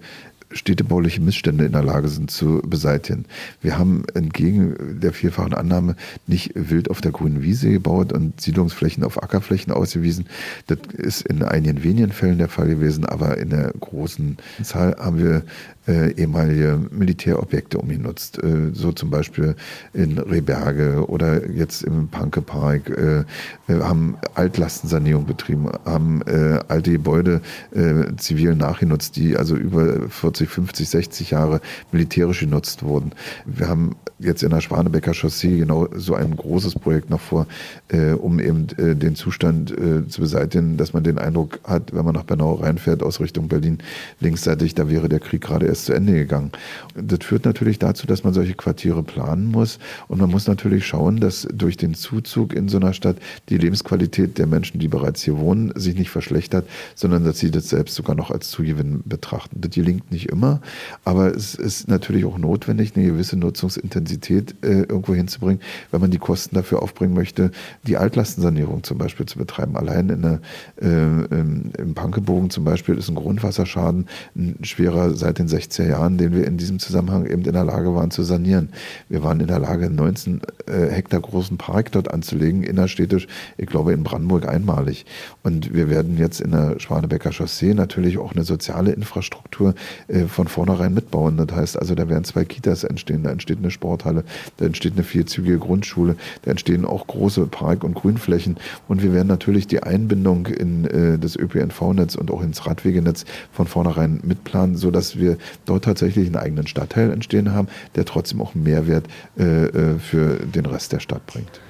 städtebauliche 0.54 1.22
Missstände 1.22 1.66
in 1.66 1.72
der 1.72 1.84
Lage 1.84 2.08
sind 2.08 2.32
zu 2.32 2.62
beseitigen. 2.66 3.26
Wir 3.62 3.78
haben 3.78 4.06
entgegen 4.14 5.00
der 5.00 5.14
vielfachen 5.14 5.54
Annahme 5.54 5.96
nicht 6.28 6.52
wild 6.56 6.90
auf 6.90 7.02
der 7.02 7.12
grünen 7.12 7.42
Wiese 7.42 7.72
gebaut 7.72 8.14
und 8.14 8.40
Siedlungsflächen 8.40 9.04
auf 9.04 9.22
Ackerflächen 9.22 9.74
ausgewiesen. 9.74 10.26
Das 10.68 10.80
ist 10.94 11.22
in 11.28 11.44
einigen 11.44 11.84
wenigen 11.84 12.12
Fällen 12.12 12.38
der 12.38 12.50
Fall 12.50 12.68
gewesen, 12.68 13.06
aber 13.06 13.38
in 13.38 13.50
der 13.50 13.74
großen 13.80 14.38
Zahl 14.62 14.96
haben 15.00 15.18
wir 15.18 15.44
äh, 15.88 16.12
ehemalige 16.14 16.80
Militärobjekte 16.92 17.78
umgenutzt. 17.78 18.42
Äh, 18.44 18.72
so 18.74 18.92
zum 18.92 19.10
Beispiel 19.10 19.56
in 19.94 20.18
Rehberge 20.18 21.06
oder 21.08 21.50
jetzt 21.50 21.84
im 21.84 22.08
Panke-Park. 22.08 22.90
Äh, 22.90 23.24
wir 23.68 23.88
haben 23.88 24.18
Altlastensanierung 24.36 25.26
betrieben, 25.26 25.70
haben 25.86 26.22
äh, 26.24 26.60
alte 26.68 26.92
Gebäude 26.92 27.42
äh, 27.72 28.16
zivil 28.18 28.56
nachgenutzt, 28.56 29.16
die 29.16 29.38
also 29.38 29.56
über 29.56 30.10
40, 30.10 30.50
50, 30.50 30.90
60 30.90 31.32
Jahre 31.32 31.62
militärisch 31.92 32.42
genutzt 32.42 32.84
wurden. 32.84 33.12
Wir 33.46 33.68
haben 33.68 33.96
jetzt 34.20 34.44
in 34.44 34.50
der 34.50 34.62
Schwanebecker 34.62 35.14
Chaussee 35.14 35.58
genau 35.58 35.88
so 35.96 36.16
ein 36.16 36.36
großes 36.36 36.76
Projekt 36.76 37.10
noch 37.10 37.20
vor, 37.20 37.48
äh, 37.90 38.12
um 38.12 38.40
eben 38.40 38.68
äh, 38.78 38.96
den 38.96 39.16
Zustand 39.16 39.72
äh, 39.72 40.08
zu 40.08 40.22
beseitigen, 40.22 40.78
dass 40.78 40.94
man 40.94 41.04
den 41.04 41.18
Eindruck 41.18 41.60
hat, 41.64 41.94
wenn 41.94 42.06
man 42.06 42.16
nach 42.16 42.24
Bernau 42.24 42.54
reinfährt 42.54 43.04
aus 43.04 43.20
Richtung 43.20 43.48
Berlin, 43.48 43.80
linksseitig, 44.20 44.76
da 44.76 44.90
wäre 44.90 45.10
der 45.10 45.20
Krieg 45.20 45.42
gerade 45.42 45.68
erst 45.74 45.86
zu 45.86 45.94
Ende 45.94 46.14
gegangen. 46.14 46.52
Das 46.96 47.20
führt 47.24 47.46
natürlich 47.46 47.80
dazu, 47.80 48.06
dass 48.06 48.24
man 48.24 48.34
solche 48.34 48.54
Quartiere 48.54 49.04
planen 49.04 49.50
muss 49.50 49.80
und 50.08 50.22
man 50.22 50.30
muss 50.30 50.48
natürlich 50.48 50.86
schauen, 50.86 51.20
dass 51.20 51.48
durch 51.52 51.78
den 51.78 51.96
Zuzug 51.96 52.54
in 52.54 52.70
so 52.70 52.78
einer 52.78 52.94
Stadt 52.94 53.18
die 53.50 53.58
Lebensqualität 53.58 54.38
der 54.38 54.46
Menschen, 54.46 54.80
die 54.80 54.88
bereits 54.88 55.24
hier 55.24 55.38
wohnen, 55.38 55.74
sich 55.76 55.96
nicht 55.96 56.12
verschlechtert, 56.12 56.68
sondern 56.96 57.24
dass 57.24 57.40
sie 57.40 57.50
das 57.50 57.70
selbst 57.70 57.96
sogar 57.96 58.16
noch 58.16 58.30
als 58.30 58.50
Zugewinn 58.50 59.02
betrachten. 59.06 59.60
Das 59.60 59.72
gelingt 59.72 60.12
nicht 60.12 60.30
immer, 60.30 60.62
aber 61.04 61.36
es 61.36 61.56
ist 61.56 61.88
natürlich 61.88 62.26
auch 62.26 62.38
notwendig, 62.38 62.96
eine 62.96 63.06
gewisse 63.06 63.38
Nutzungsintensität 63.38 64.56
äh, 64.62 64.84
irgendwo 64.84 65.16
hinzubringen, 65.16 65.62
wenn 65.92 66.02
man 66.02 66.12
die 66.12 66.20
Kosten 66.20 66.56
dafür 66.56 66.84
aufbringen 66.84 67.16
möchte, 67.16 67.52
die 67.88 67.98
Altlastensanierung 67.98 68.84
zum 68.84 69.00
Beispiel 69.00 69.26
zu 69.26 69.40
betreiben. 69.40 69.76
Allein 69.76 70.10
in 70.10 70.22
der, 70.22 70.40
äh, 70.80 71.40
im 71.82 71.94
Pankebogen 71.96 72.52
zum 72.52 72.64
Beispiel 72.64 72.96
ist 72.96 73.10
ein 73.10 73.16
Grundwasserschaden 73.16 74.08
ein 74.36 74.58
schwerer 74.64 75.16
seit 75.16 75.40
den 75.40 75.48
60er 75.64 75.88
Jahren, 75.88 76.18
den 76.18 76.34
wir 76.34 76.46
in 76.46 76.58
diesem 76.58 76.80
Zusammenhang 76.80 77.26
eben 77.26 77.44
in 77.44 77.54
der 77.54 77.64
Lage 77.64 77.96
waren 77.96 78.12
zu 78.12 78.24
sanieren. 78.24 78.70
Wir 79.10 79.24
waren 79.24 79.40
in 79.40 79.48
der 79.48 79.60
Lage, 79.60 79.90
19 79.90 80.42
äh, 80.68 80.90
Hektar 80.90 81.22
großen 81.22 81.58
Park 81.58 81.92
dort 81.92 82.12
anzulegen, 82.12 82.64
innerstädtisch, 82.64 83.28
ich 83.58 83.68
glaube 83.68 83.94
in 83.94 84.04
Brandenburg 84.04 84.48
einmalig. 84.48 85.06
Und 85.44 85.74
wir 85.74 85.90
werden 85.90 86.18
jetzt 86.18 86.42
in 86.42 86.52
der 86.52 86.80
Schwanebecker 86.80 87.32
Chaussee 87.32 87.74
natürlich 87.74 88.18
auch 88.18 88.34
eine 88.34 88.44
soziale 88.44 88.92
Infrastruktur 88.92 89.76
äh, 90.08 90.26
von 90.26 90.48
vornherein 90.48 90.94
mitbauen. 90.94 91.38
Das 91.38 91.56
heißt 91.56 91.80
also, 91.80 91.96
da 91.96 92.10
werden 92.10 92.24
zwei 92.24 92.46
Kitas 92.46 92.84
entstehen, 92.84 93.24
da 93.24 93.32
entsteht 93.32 93.60
eine 93.60 93.72
Sporthalle, 93.72 94.24
da 94.58 94.66
entsteht 94.66 94.94
eine 94.94 95.04
vierzügige 95.04 95.60
Grundschule, 95.60 96.16
da 96.44 96.52
entstehen 96.52 96.86
auch 96.86 97.08
große 97.08 97.48
Park- 97.48 97.84
und 97.84 97.96
Grünflächen. 97.96 98.58
Und 98.88 99.04
wir 99.04 99.14
werden 99.14 99.28
natürlich 99.28 99.68
die 99.68 99.84
Einbindung 99.84 100.48
in 100.48 100.86
äh, 100.86 101.18
das 101.18 101.36
ÖPNV-Netz 101.36 102.16
und 102.16 102.32
auch 102.32 102.42
ins 102.42 102.66
Radwegenetz 102.66 103.26
von 103.52 103.68
vornherein 103.68 104.20
mitplanen, 104.24 104.76
sodass 104.76 105.18
wir 105.18 105.38
dort 105.66 105.86
tatsächlich 105.86 106.28
einen 106.28 106.36
eigenen 106.36 106.68
Stadtteil 106.68 107.12
entstehen 107.12 107.54
haben, 107.54 107.68
der 107.96 108.06
trotzdem 108.06 108.42
auch 108.42 108.56
Mehrwert 108.56 109.06
äh, 109.38 109.66
äh, 109.66 110.00
für 110.00 110.36
den 110.38 110.66
Rest 110.66 110.92
der 110.94 111.00
Stadt 111.00 111.26
bringt. 111.26 111.62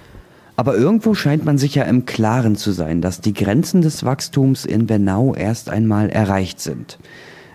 Aber 0.56 0.76
irgendwo 0.76 1.16
scheint 1.16 1.46
man 1.46 1.58
sich 1.58 1.76
ja 1.76 1.84
im 1.84 2.06
Klaren 2.06 2.56
zu 2.56 2.72
sein, 2.72 3.02
dass 3.02 3.22
die 3.22 3.34
Grenzen 3.34 3.82
des 3.82 4.04
Wachstums 4.06 4.66
in 4.66 4.86
Bernau 4.86 5.34
erst 5.34 5.70
einmal 5.70 6.10
erreicht 6.10 6.60
sind. 6.60 7.00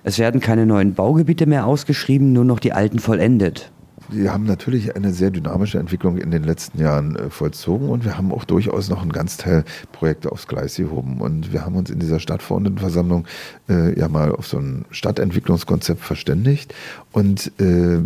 Es 0.02 0.18
werden 0.18 0.40
keine 0.40 0.66
neuen 0.66 0.94
Baugebiete 0.94 1.46
mehr 1.46 1.66
ausgeschrieben, 1.66 2.32
nur 2.32 2.44
noch 2.44 2.58
die 2.58 2.72
alten 2.72 2.98
vollendet. 2.98 3.70
Wir 4.10 4.32
haben 4.32 4.44
natürlich 4.44 4.96
eine 4.96 5.12
sehr 5.12 5.30
dynamische 5.30 5.78
Entwicklung 5.78 6.16
in 6.16 6.30
den 6.30 6.42
letzten 6.42 6.80
Jahren 6.80 7.16
äh, 7.16 7.30
vollzogen 7.30 7.90
und 7.90 8.04
wir 8.04 8.16
haben 8.16 8.32
auch 8.32 8.44
durchaus 8.44 8.88
noch 8.88 9.02
einen 9.02 9.12
Ganzteil 9.12 9.64
Projekte 9.92 10.32
aufs 10.32 10.46
Gleis 10.46 10.76
gehoben. 10.76 11.20
Und 11.20 11.52
wir 11.52 11.64
haben 11.64 11.76
uns 11.76 11.90
in 11.90 11.98
dieser 11.98 12.18
Stadtverordnetenversammlung 12.18 13.26
äh, 13.68 13.98
ja 13.98 14.08
mal 14.08 14.32
auf 14.32 14.46
so 14.46 14.58
ein 14.58 14.86
Stadtentwicklungskonzept 14.90 16.00
verständigt 16.00 16.74
und 17.12 17.52
äh, 17.60 17.98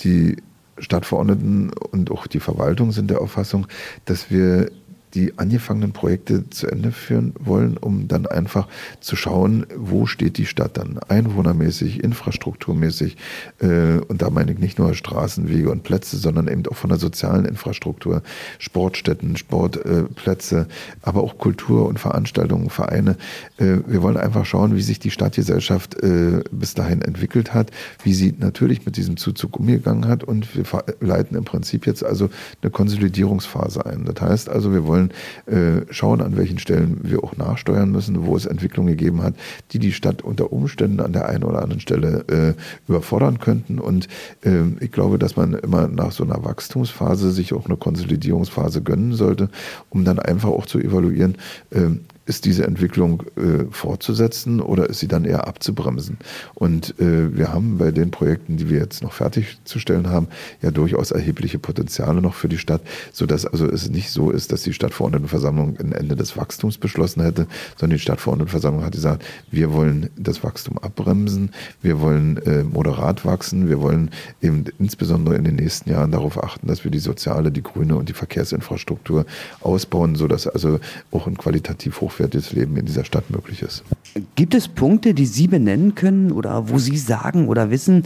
die 0.00 0.36
Stadtverordneten 0.76 1.70
und 1.72 2.10
auch 2.10 2.26
die 2.26 2.40
Verwaltung 2.40 2.92
sind 2.92 3.10
der 3.10 3.20
Auffassung, 3.20 3.66
dass 4.04 4.30
wir 4.30 4.70
die 5.18 5.36
angefangenen 5.36 5.92
Projekte 5.92 6.48
zu 6.48 6.68
Ende 6.68 6.92
führen 6.92 7.34
wollen, 7.40 7.76
um 7.76 8.06
dann 8.06 8.26
einfach 8.26 8.68
zu 9.00 9.16
schauen, 9.16 9.66
wo 9.76 10.06
steht 10.06 10.38
die 10.38 10.46
Stadt 10.46 10.76
dann 10.76 10.98
einwohnermäßig, 11.08 12.04
infrastrukturmäßig. 12.04 13.16
Äh, 13.60 13.98
und 14.06 14.22
da 14.22 14.30
meine 14.30 14.52
ich 14.52 14.58
nicht 14.58 14.78
nur 14.78 14.94
Straßen, 14.94 15.48
Wege 15.48 15.72
und 15.72 15.82
Plätze, 15.82 16.16
sondern 16.16 16.46
eben 16.46 16.64
auch 16.68 16.76
von 16.76 16.90
der 16.90 17.00
sozialen 17.00 17.44
Infrastruktur, 17.46 18.22
Sportstätten, 18.60 19.36
Sportplätze, 19.36 20.68
aber 21.02 21.22
auch 21.22 21.36
Kultur 21.38 21.88
und 21.88 21.98
Veranstaltungen, 21.98 22.70
Vereine. 22.70 23.16
Äh, 23.56 23.78
wir 23.86 24.02
wollen 24.02 24.16
einfach 24.16 24.46
schauen, 24.46 24.76
wie 24.76 24.82
sich 24.82 25.00
die 25.00 25.10
Stadtgesellschaft 25.10 26.00
äh, 26.00 26.44
bis 26.52 26.74
dahin 26.74 27.02
entwickelt 27.02 27.54
hat, 27.54 27.72
wie 28.04 28.14
sie 28.14 28.34
natürlich 28.38 28.86
mit 28.86 28.96
diesem 28.96 29.16
Zuzug 29.16 29.58
umgegangen 29.58 30.06
hat 30.06 30.22
und 30.22 30.54
wir 30.54 30.64
leiten 31.00 31.36
im 31.36 31.44
Prinzip 31.44 31.86
jetzt 31.86 32.04
also 32.04 32.30
eine 32.62 32.70
Konsolidierungsphase 32.70 33.84
ein. 33.84 34.04
Das 34.04 34.20
heißt 34.20 34.48
also, 34.48 34.72
wir 34.72 34.86
wollen 34.86 35.07
wollen 35.46 35.82
äh, 35.82 35.86
schauen, 35.90 36.20
an 36.20 36.36
welchen 36.36 36.58
Stellen 36.58 37.00
wir 37.02 37.22
auch 37.24 37.36
nachsteuern 37.36 37.90
müssen, 37.90 38.26
wo 38.26 38.36
es 38.36 38.46
Entwicklungen 38.46 38.96
gegeben 38.96 39.22
hat, 39.22 39.34
die 39.72 39.78
die 39.78 39.92
Stadt 39.92 40.22
unter 40.22 40.52
Umständen 40.52 41.00
an 41.00 41.12
der 41.12 41.28
einen 41.28 41.44
oder 41.44 41.62
anderen 41.62 41.80
Stelle 41.80 42.24
äh, 42.28 42.54
überfordern 42.88 43.38
könnten. 43.38 43.78
Und 43.78 44.08
äh, 44.44 44.62
ich 44.80 44.92
glaube, 44.92 45.18
dass 45.18 45.36
man 45.36 45.54
immer 45.54 45.88
nach 45.88 46.12
so 46.12 46.24
einer 46.24 46.44
Wachstumsphase 46.44 47.30
sich 47.30 47.52
auch 47.52 47.66
eine 47.66 47.76
Konsolidierungsphase 47.76 48.82
gönnen 48.82 49.14
sollte, 49.14 49.48
um 49.90 50.04
dann 50.04 50.18
einfach 50.18 50.50
auch 50.50 50.66
zu 50.66 50.78
evaluieren, 50.78 51.36
äh, 51.70 51.88
ist 52.28 52.44
diese 52.44 52.64
Entwicklung 52.64 53.22
äh, 53.36 53.64
fortzusetzen 53.70 54.60
oder 54.60 54.90
ist 54.90 55.00
sie 55.00 55.08
dann 55.08 55.24
eher 55.24 55.48
abzubremsen? 55.48 56.18
Und 56.54 56.94
äh, 57.00 57.34
wir 57.34 57.52
haben 57.52 57.78
bei 57.78 57.90
den 57.90 58.10
Projekten, 58.10 58.58
die 58.58 58.68
wir 58.68 58.78
jetzt 58.78 59.02
noch 59.02 59.14
fertigzustellen 59.14 60.10
haben, 60.10 60.28
ja 60.60 60.70
durchaus 60.70 61.10
erhebliche 61.10 61.58
Potenziale 61.58 62.20
noch 62.20 62.34
für 62.34 62.48
die 62.48 62.58
Stadt, 62.58 62.82
sodass 63.12 63.46
also 63.46 63.66
es 63.66 63.88
nicht 63.88 64.10
so 64.10 64.30
ist, 64.30 64.52
dass 64.52 64.62
die 64.62 64.74
Stadtverordnetenversammlung 64.74 65.78
ein 65.78 65.92
Ende 65.92 66.16
des 66.16 66.36
Wachstums 66.36 66.76
beschlossen 66.76 67.22
hätte, 67.22 67.46
sondern 67.76 67.96
die 67.96 68.02
Stadtverordnetenversammlung 68.02 68.84
hat 68.84 68.92
gesagt, 68.92 69.24
wir 69.50 69.72
wollen 69.72 70.10
das 70.16 70.44
Wachstum 70.44 70.76
abbremsen, 70.78 71.50
wir 71.80 72.00
wollen 72.00 72.36
äh, 72.38 72.62
moderat 72.62 73.24
wachsen, 73.24 73.68
wir 73.70 73.80
wollen 73.80 74.10
eben 74.42 74.64
insbesondere 74.78 75.36
in 75.36 75.44
den 75.44 75.56
nächsten 75.56 75.90
Jahren 75.90 76.10
darauf 76.10 76.42
achten, 76.42 76.66
dass 76.66 76.84
wir 76.84 76.90
die 76.90 76.98
soziale, 76.98 77.50
die 77.50 77.62
grüne 77.62 77.96
und 77.96 78.10
die 78.10 78.14
Verkehrsinfrastruktur 78.14 79.24
ausbauen, 79.60 80.14
sodass 80.14 80.46
also 80.46 80.78
auch 81.10 81.26
ein 81.26 81.38
qualitativ 81.38 82.02
hoch 82.02 82.17
hochwertiges 82.18 82.52
Leben 82.52 82.76
in 82.76 82.86
dieser 82.86 83.04
Stadt 83.04 83.30
möglich 83.30 83.62
ist. 83.62 83.84
Gibt 84.34 84.54
es 84.54 84.68
Punkte, 84.68 85.14
die 85.14 85.26
Sie 85.26 85.46
benennen 85.46 85.94
können 85.94 86.32
oder 86.32 86.68
wo 86.68 86.78
Sie 86.78 86.96
sagen 86.96 87.48
oder 87.48 87.70
wissen, 87.70 88.04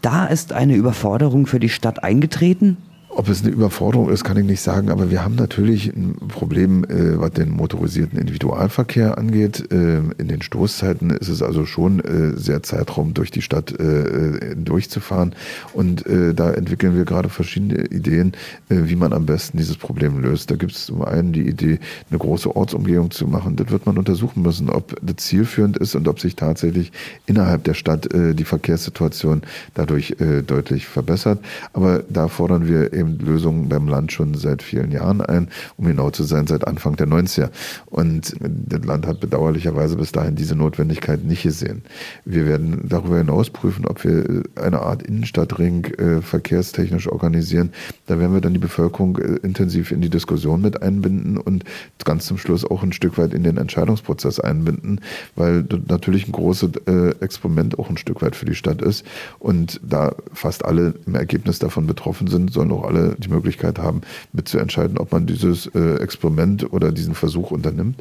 da 0.00 0.26
ist 0.26 0.52
eine 0.52 0.74
Überforderung 0.74 1.46
für 1.46 1.60
die 1.60 1.68
Stadt 1.68 2.02
eingetreten? 2.02 2.76
Ob 3.14 3.28
es 3.28 3.42
eine 3.42 3.50
Überforderung 3.50 4.08
ist, 4.08 4.24
kann 4.24 4.38
ich 4.38 4.46
nicht 4.46 4.62
sagen, 4.62 4.88
aber 4.88 5.10
wir 5.10 5.22
haben 5.22 5.34
natürlich 5.34 5.88
ein 5.88 6.16
Problem, 6.28 6.82
äh, 6.84 7.20
was 7.20 7.32
den 7.32 7.50
motorisierten 7.50 8.18
Individualverkehr 8.18 9.18
angeht. 9.18 9.70
Äh, 9.70 9.98
in 10.16 10.28
den 10.28 10.40
Stoßzeiten 10.40 11.10
ist 11.10 11.28
es 11.28 11.42
also 11.42 11.66
schon 11.66 12.00
äh, 12.00 12.38
sehr 12.38 12.62
Zeitraum, 12.62 13.12
durch 13.12 13.30
die 13.30 13.42
Stadt 13.42 13.78
äh, 13.78 14.56
durchzufahren. 14.56 15.34
Und 15.74 16.06
äh, 16.06 16.32
da 16.32 16.52
entwickeln 16.52 16.96
wir 16.96 17.04
gerade 17.04 17.28
verschiedene 17.28 17.84
Ideen, 17.84 18.32
äh, 18.70 18.76
wie 18.84 18.96
man 18.96 19.12
am 19.12 19.26
besten 19.26 19.58
dieses 19.58 19.76
Problem 19.76 20.22
löst. 20.22 20.50
Da 20.50 20.56
gibt 20.56 20.72
es 20.72 20.86
zum 20.86 21.02
einen 21.02 21.34
die 21.34 21.46
Idee, 21.46 21.80
eine 22.08 22.18
große 22.18 22.56
Ortsumgehung 22.56 23.10
zu 23.10 23.26
machen. 23.26 23.56
Das 23.56 23.70
wird 23.70 23.84
man 23.84 23.98
untersuchen 23.98 24.40
müssen, 24.40 24.70
ob 24.70 24.96
das 25.02 25.16
zielführend 25.26 25.76
ist 25.76 25.94
und 25.94 26.08
ob 26.08 26.18
sich 26.18 26.34
tatsächlich 26.34 26.92
innerhalb 27.26 27.64
der 27.64 27.74
Stadt 27.74 28.08
die 28.12 28.44
Verkehrssituation 28.44 29.42
dadurch 29.74 30.16
deutlich 30.46 30.86
verbessert. 30.86 31.40
Aber 31.72 32.02
da 32.08 32.28
fordern 32.28 32.66
wir 32.66 32.92
eben 32.92 33.01
Lösungen 33.02 33.68
beim 33.68 33.88
Land 33.88 34.12
schon 34.12 34.34
seit 34.34 34.62
vielen 34.62 34.92
Jahren 34.92 35.20
ein, 35.20 35.48
um 35.76 35.86
genau 35.86 36.10
zu 36.10 36.24
sein, 36.24 36.46
seit 36.46 36.66
Anfang 36.66 36.96
der 36.96 37.06
90er. 37.06 37.50
Und 37.86 38.34
das 38.40 38.84
Land 38.84 39.06
hat 39.06 39.20
bedauerlicherweise 39.20 39.96
bis 39.96 40.12
dahin 40.12 40.36
diese 40.36 40.56
Notwendigkeit 40.56 41.24
nicht 41.24 41.42
gesehen. 41.42 41.82
Wir 42.24 42.46
werden 42.46 42.88
darüber 42.88 43.18
hinaus 43.18 43.50
prüfen, 43.50 43.86
ob 43.86 44.04
wir 44.04 44.44
eine 44.56 44.80
Art 44.80 45.02
Innenstadtring 45.02 45.84
äh, 45.84 46.22
verkehrstechnisch 46.22 47.08
organisieren. 47.08 47.72
Da 48.06 48.18
werden 48.18 48.34
wir 48.34 48.40
dann 48.40 48.54
die 48.54 48.58
Bevölkerung 48.58 49.18
äh, 49.18 49.36
intensiv 49.42 49.92
in 49.92 50.00
die 50.00 50.10
Diskussion 50.10 50.60
mit 50.60 50.82
einbinden 50.82 51.38
und 51.38 51.64
ganz 52.04 52.26
zum 52.26 52.38
Schluss 52.38 52.64
auch 52.64 52.82
ein 52.82 52.92
Stück 52.92 53.18
weit 53.18 53.34
in 53.34 53.44
den 53.44 53.56
Entscheidungsprozess 53.56 54.40
einbinden, 54.40 55.00
weil 55.36 55.62
das 55.62 55.80
natürlich 55.88 56.28
ein 56.28 56.32
großes 56.32 56.70
äh, 56.86 57.10
Experiment 57.20 57.78
auch 57.78 57.88
ein 57.90 57.96
Stück 57.96 58.22
weit 58.22 58.36
für 58.36 58.46
die 58.46 58.54
Stadt 58.54 58.82
ist. 58.82 59.04
Und 59.38 59.80
da 59.82 60.14
fast 60.32 60.64
alle 60.64 60.94
im 61.06 61.14
Ergebnis 61.14 61.58
davon 61.58 61.86
betroffen 61.86 62.26
sind, 62.26 62.52
sollen 62.52 62.72
auch 62.72 62.84
alle 62.84 62.91
alle 62.92 63.16
die 63.18 63.28
Möglichkeit 63.28 63.78
haben, 63.78 64.02
mitzuentscheiden, 64.32 64.98
ob 64.98 65.12
man 65.12 65.26
dieses 65.26 65.66
äh, 65.74 65.96
Experiment 65.96 66.72
oder 66.72 66.92
diesen 66.92 67.14
Versuch 67.14 67.50
unternimmt. 67.50 68.00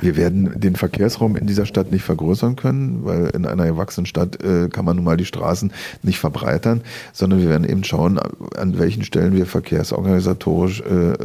Wir 0.00 0.16
werden 0.16 0.58
den 0.58 0.76
Verkehrsraum 0.76 1.36
in 1.36 1.46
dieser 1.46 1.66
Stadt 1.66 1.92
nicht 1.92 2.02
vergrößern 2.02 2.56
können, 2.56 3.04
weil 3.04 3.26
in 3.34 3.44
einer 3.44 3.66
erwachsenen 3.66 4.06
Stadt 4.06 4.42
äh, 4.42 4.68
kann 4.68 4.84
man 4.84 4.96
nun 4.96 5.04
mal 5.04 5.16
die 5.16 5.24
Straßen 5.24 5.72
nicht 6.02 6.18
verbreitern, 6.18 6.80
sondern 7.12 7.40
wir 7.40 7.48
werden 7.48 7.68
eben 7.68 7.84
schauen, 7.84 8.18
an 8.18 8.78
welchen 8.78 9.04
Stellen 9.04 9.34
wir 9.34 9.46
verkehrsorganisatorisch 9.46 10.80
äh, 10.80 11.16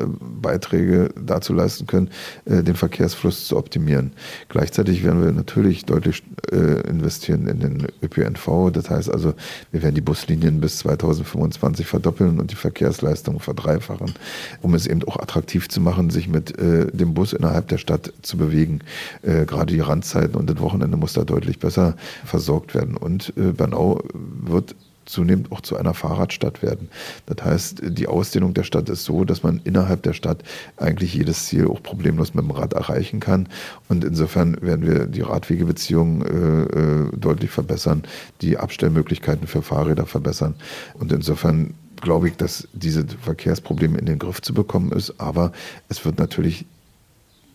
Beiträge 0.42 1.10
dazu 1.20 1.54
leisten 1.54 1.88
können, 1.88 2.10
äh, 2.46 2.64
den 2.64 2.76
Verkehrsfluss 2.76 3.48
zu 3.48 3.58
optimieren. 3.58 4.12
Gleichzeitig 4.50 5.04
werden 5.04 5.24
wir 5.24 5.32
natürlich 5.32 5.86
deutlich 5.86 6.24
äh, 6.52 6.88
investieren 6.90 7.48
in 7.48 7.60
den 7.60 7.88
ÖPNV. 8.04 8.72
Das 8.74 8.90
heißt 8.90 9.10
also, 9.10 9.34
wir 9.72 9.84
werden 9.84 9.96
die 9.96 10.02
Buslinien 10.02 10.60
bis 10.60 10.80
2025 10.80 11.88
verdoppeln 11.88 12.40
und 12.40 12.52
die 12.52 12.56
Verkehrsleistung 12.56 13.40
verdreifachen, 13.40 14.14
um 14.62 14.74
es 14.74 14.86
eben 14.86 15.04
auch 15.04 15.18
attraktiv 15.18 15.70
zu 15.70 15.80
machen, 15.80 16.10
sich 16.10 16.28
mit 16.28 16.58
äh, 16.60 16.88
dem 16.92 17.14
Bus 17.14 17.34
innerhalb 17.34 17.70
der 17.70 17.78
Stadt 17.78 18.12
zu 18.22 18.38
bewegen 18.38 18.65
bewegen. 18.66 18.80
Äh, 19.22 19.46
gerade 19.46 19.74
die 19.74 19.80
Randzeiten 19.80 20.36
und 20.36 20.50
das 20.50 20.60
Wochenende 20.60 20.98
muss 20.98 21.14
da 21.14 21.24
deutlich 21.24 21.60
besser 21.60 21.96
versorgt 22.26 22.76
werden. 22.76 22.98
Und 22.98 23.34
äh, 23.38 23.52
Bernau 23.52 24.02
wird 24.14 24.76
zunehmend 25.06 25.52
auch 25.52 25.62
zu 25.62 25.78
einer 25.78 25.94
Fahrradstadt 25.94 26.64
werden. 26.64 26.90
Das 27.28 27.46
heißt, 27.46 27.82
die 27.90 28.08
Ausdehnung 28.08 28.56
der 28.56 28.64
Stadt 28.64 28.90
ist 28.90 29.04
so, 29.04 29.24
dass 29.24 29.44
man 29.44 29.62
innerhalb 29.64 30.02
der 30.02 30.14
Stadt 30.14 30.44
eigentlich 30.78 31.14
jedes 31.14 31.46
Ziel 31.46 31.68
auch 31.68 31.84
problemlos 31.84 32.34
mit 32.34 32.44
dem 32.44 32.50
Rad 32.50 32.74
erreichen 32.74 33.20
kann. 33.20 33.48
Und 33.88 34.04
insofern 34.04 34.58
werden 34.62 34.88
wir 34.88 35.06
die 35.06 35.22
Radwegebeziehungen 35.22 36.24
äh, 36.24 36.80
äh, 37.06 37.18
deutlich 37.18 37.52
verbessern, 37.52 38.02
die 38.42 38.58
Abstellmöglichkeiten 38.58 39.46
für 39.46 39.62
Fahrräder 39.62 40.08
verbessern. 40.08 40.56
Und 40.96 41.12
insofern 41.12 41.76
glaube 42.02 42.30
ich, 42.30 42.36
dass 42.36 42.68
diese 42.74 43.06
Verkehrsprobleme 43.08 44.00
in 44.00 44.08
den 44.08 44.18
Griff 44.18 44.42
zu 44.42 44.56
bekommen 44.56 44.92
ist. 44.92 45.20
Aber 45.20 45.52
es 45.88 46.04
wird 46.04 46.18
natürlich 46.18 46.66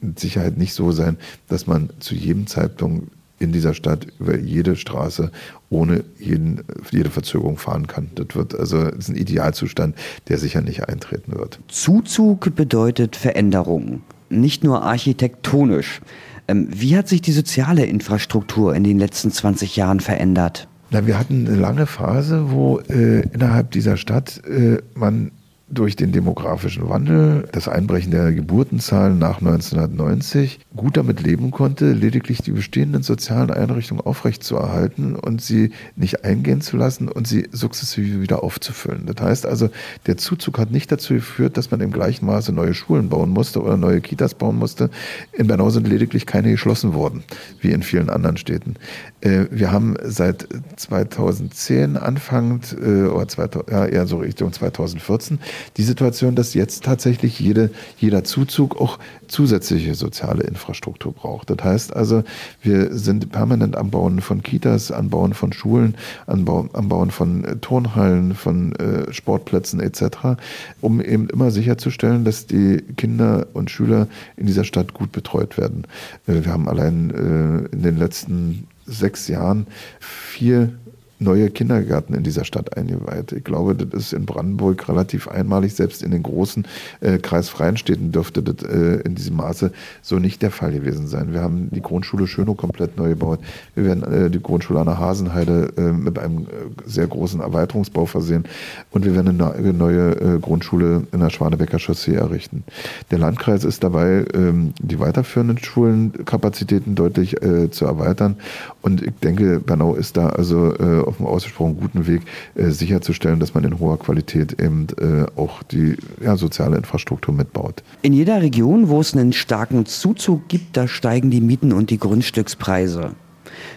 mit 0.00 0.19
Sicherheit 0.19 0.57
nicht 0.57 0.75
so 0.75 0.92
sein, 0.92 1.16
dass 1.49 1.66
man 1.66 1.90
zu 2.00 2.14
jedem 2.14 2.47
Zeitpunkt 2.47 3.11
in 3.40 3.52
dieser 3.52 3.75
Stadt 3.75 4.07
über 4.21 4.38
jede 4.38 4.76
Straße 4.76 5.33
ohne 5.71 6.04
jeden, 6.19 6.62
jede 6.90 7.11
Verzögerung 7.11 7.57
fahren 7.57 7.87
kann. 7.87 8.11
Das 8.14 8.26
wird 8.35 8.54
also 8.54 8.85
das 8.85 8.99
ist 8.99 9.09
ein 9.09 9.16
Idealzustand, 9.16 9.97
der 10.28 10.38
sicher 10.38 10.61
nicht 10.61 10.88
eintreten 10.88 11.33
wird. 11.33 11.59
Zuzug 11.69 12.54
bedeutet 12.54 13.16
Veränderung, 13.16 14.02
nicht 14.28 14.62
nur 14.62 14.83
architektonisch. 14.83 16.02
Ähm, 16.49 16.69
wie 16.71 16.97
hat 16.97 17.09
sich 17.09 17.23
die 17.23 17.33
soziale 17.33 17.87
Infrastruktur 17.87 18.75
in 18.75 18.85
den 18.85 18.99
letzten 18.99 19.30
20 19.30 19.75
Jahren 19.75 20.00
verändert? 20.00 20.69
Na, 20.90 21.07
wir 21.07 21.19
hatten 21.19 21.47
eine 21.47 21.57
lange 21.57 21.87
Phase, 21.87 22.50
wo 22.50 22.80
äh, 22.80 23.21
innerhalb 23.21 23.71
dieser 23.71 23.97
Stadt 23.97 24.42
äh, 24.45 24.78
man 24.95 25.30
durch 25.70 25.94
den 25.94 26.10
demografischen 26.10 26.88
Wandel, 26.88 27.48
das 27.52 27.68
Einbrechen 27.68 28.10
der 28.10 28.32
Geburtenzahlen 28.32 29.18
nach 29.18 29.38
1990 29.38 30.60
gut 30.74 30.96
damit 30.96 31.22
leben 31.22 31.52
konnte, 31.52 31.92
lediglich 31.92 32.42
die 32.42 32.50
bestehenden 32.50 33.02
sozialen 33.02 33.50
Einrichtungen 33.50 34.00
aufrechtzuerhalten 34.00 35.14
und 35.14 35.40
sie 35.40 35.70
nicht 35.94 36.24
eingehen 36.24 36.60
zu 36.60 36.76
lassen 36.76 37.08
und 37.08 37.28
sie 37.28 37.48
sukzessive 37.52 38.20
wieder 38.20 38.42
aufzufüllen. 38.42 39.06
Das 39.06 39.24
heißt 39.24 39.46
also, 39.46 39.70
der 40.06 40.16
Zuzug 40.16 40.58
hat 40.58 40.72
nicht 40.72 40.90
dazu 40.90 41.14
geführt, 41.14 41.56
dass 41.56 41.70
man 41.70 41.80
im 41.80 41.92
gleichen 41.92 42.26
Maße 42.26 42.52
neue 42.52 42.74
Schulen 42.74 43.08
bauen 43.08 43.30
musste 43.30 43.62
oder 43.62 43.76
neue 43.76 44.00
Kitas 44.00 44.34
bauen 44.34 44.56
musste. 44.56 44.90
In 45.32 45.46
Bernau 45.46 45.70
sind 45.70 45.86
lediglich 45.86 46.26
keine 46.26 46.50
geschlossen 46.50 46.94
worden, 46.94 47.22
wie 47.60 47.70
in 47.70 47.82
vielen 47.82 48.10
anderen 48.10 48.36
Städten. 48.36 48.74
Äh, 49.20 49.46
wir 49.50 49.70
haben 49.70 49.96
seit 50.02 50.48
2010 50.76 51.96
anfangend, 51.96 52.76
äh, 52.80 53.04
oder 53.04 53.28
2000, 53.28 53.70
ja, 53.70 53.86
eher 53.86 54.06
so 54.06 54.18
Richtung 54.18 54.52
2014, 54.52 55.38
die 55.76 55.82
Situation, 55.82 56.34
dass 56.34 56.54
jetzt 56.54 56.84
tatsächlich 56.84 57.40
jede, 57.40 57.70
jeder 57.98 58.24
Zuzug 58.24 58.80
auch 58.80 58.98
zusätzliche 59.28 59.94
soziale 59.94 60.44
Infrastruktur 60.44 61.12
braucht. 61.12 61.50
Das 61.50 61.62
heißt 61.62 61.96
also, 61.96 62.24
wir 62.62 62.96
sind 62.96 63.30
permanent 63.32 63.76
am 63.76 63.90
Bauen 63.90 64.20
von 64.20 64.42
Kitas, 64.42 64.90
am 64.92 65.10
Bauen 65.10 65.34
von 65.34 65.52
Schulen, 65.52 65.94
am 66.26 66.44
Bauen, 66.44 67.10
von 67.10 67.44
äh, 67.44 67.56
Turnhallen, 67.56 68.34
von 68.34 68.74
äh, 68.76 69.12
Sportplätzen 69.12 69.80
etc., 69.80 70.40
um 70.80 71.00
eben 71.00 71.28
immer 71.28 71.50
sicherzustellen, 71.50 72.24
dass 72.24 72.46
die 72.46 72.82
Kinder 72.96 73.46
und 73.52 73.70
Schüler 73.70 74.08
in 74.36 74.46
dieser 74.46 74.64
Stadt 74.64 74.94
gut 74.94 75.12
betreut 75.12 75.56
werden. 75.58 75.84
Äh, 76.26 76.44
wir 76.44 76.52
haben 76.52 76.68
allein 76.68 77.10
in 77.10 77.82
den 77.82 77.96
letzten 77.96 78.66
sechs 78.86 79.28
Jahren 79.28 79.66
vier 80.00 80.72
neue 81.20 81.50
Kindergärten 81.50 82.14
in 82.14 82.22
dieser 82.22 82.44
Stadt 82.44 82.76
eingeweiht. 82.76 83.32
Ich 83.32 83.44
glaube, 83.44 83.74
das 83.74 84.04
ist 84.04 84.12
in 84.12 84.24
Brandenburg 84.26 84.88
relativ 84.88 85.28
einmalig. 85.28 85.74
Selbst 85.74 86.02
in 86.02 86.10
den 86.10 86.22
großen 86.22 86.66
äh, 87.00 87.18
kreisfreien 87.18 87.76
Städten 87.76 88.10
dürfte 88.10 88.42
das 88.42 88.66
äh, 88.68 89.00
in 89.02 89.14
diesem 89.14 89.36
Maße 89.36 89.72
so 90.02 90.18
nicht 90.18 90.42
der 90.42 90.50
Fall 90.50 90.72
gewesen 90.72 91.06
sein. 91.06 91.32
Wir 91.32 91.42
haben 91.42 91.68
die 91.70 91.82
Grundschule 91.82 92.26
Schönow 92.26 92.56
komplett 92.56 92.96
neu 92.96 93.10
gebaut. 93.10 93.40
Wir 93.74 93.84
werden 93.84 94.02
äh, 94.02 94.30
die 94.30 94.42
Grundschule 94.42 94.80
an 94.80 94.86
der 94.86 94.98
Hasenheide 94.98 95.72
äh, 95.76 95.92
mit 95.92 96.18
einem 96.18 96.38
äh, 96.38 96.46
sehr 96.86 97.06
großen 97.06 97.40
Erweiterungsbau 97.40 98.06
versehen. 98.06 98.44
Und 98.90 99.04
wir 99.04 99.14
werden 99.14 99.40
eine 99.40 99.72
neue 99.72 100.12
äh, 100.12 100.38
Grundschule 100.40 101.06
in 101.12 101.20
der 101.20 101.30
Schwanebecker 101.30 101.78
Chaussee 101.78 102.14
errichten. 102.14 102.64
Der 103.10 103.18
Landkreis 103.18 103.64
ist 103.64 103.84
dabei, 103.84 104.24
ähm, 104.34 104.72
die 104.80 104.98
weiterführenden 104.98 105.58
Schulenkapazitäten 105.58 106.94
deutlich 106.94 107.36
zu 107.70 107.84
erweitern. 107.84 108.36
Und 108.82 109.02
ich 109.02 109.12
denke, 109.22 109.60
Bernau 109.60 109.94
ist 109.94 110.16
da 110.16 110.28
also 110.28 111.09
auf 111.10 111.18
einem 111.18 111.26
ausgesprochen 111.26 111.76
guten 111.78 112.06
Weg, 112.06 112.22
äh, 112.54 112.70
sicherzustellen, 112.70 113.40
dass 113.40 113.54
man 113.54 113.64
in 113.64 113.78
hoher 113.78 113.98
Qualität 113.98 114.60
eben 114.60 114.86
äh, 114.98 115.26
auch 115.38 115.62
die 115.62 115.96
ja, 116.22 116.36
soziale 116.36 116.76
Infrastruktur 116.76 117.34
mitbaut. 117.34 117.82
In 118.02 118.12
jeder 118.12 118.40
Region, 118.40 118.88
wo 118.88 119.00
es 119.00 119.14
einen 119.14 119.32
starken 119.32 119.84
Zuzug 119.86 120.48
gibt, 120.48 120.76
da 120.76 120.88
steigen 120.88 121.30
die 121.30 121.40
Mieten 121.40 121.72
und 121.72 121.90
die 121.90 121.98
Grundstückspreise. 121.98 123.10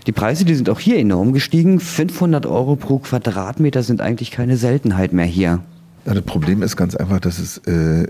Die 0.08 0.12
Preise, 0.12 0.46
die 0.46 0.56
sind 0.56 0.70
auch 0.70 0.80
hier 0.80 0.98
enorm 0.98 1.34
gestiegen. 1.34 1.80
500 1.80 2.46
Euro 2.46 2.76
pro 2.76 3.00
Quadratmeter 3.00 3.84
sind 3.84 4.02
eigentlich 4.02 4.32
keine 4.32 4.58
Seltenheit 4.58 5.14
mehr 5.14 5.26
hier. 5.26 5.60
Ja, 6.06 6.14
das 6.14 6.24
Problem 6.24 6.62
ist 6.62 6.76
ganz 6.76 6.96
einfach, 6.96 7.20
dass 7.20 7.40
es 7.40 7.58
äh, 7.60 8.08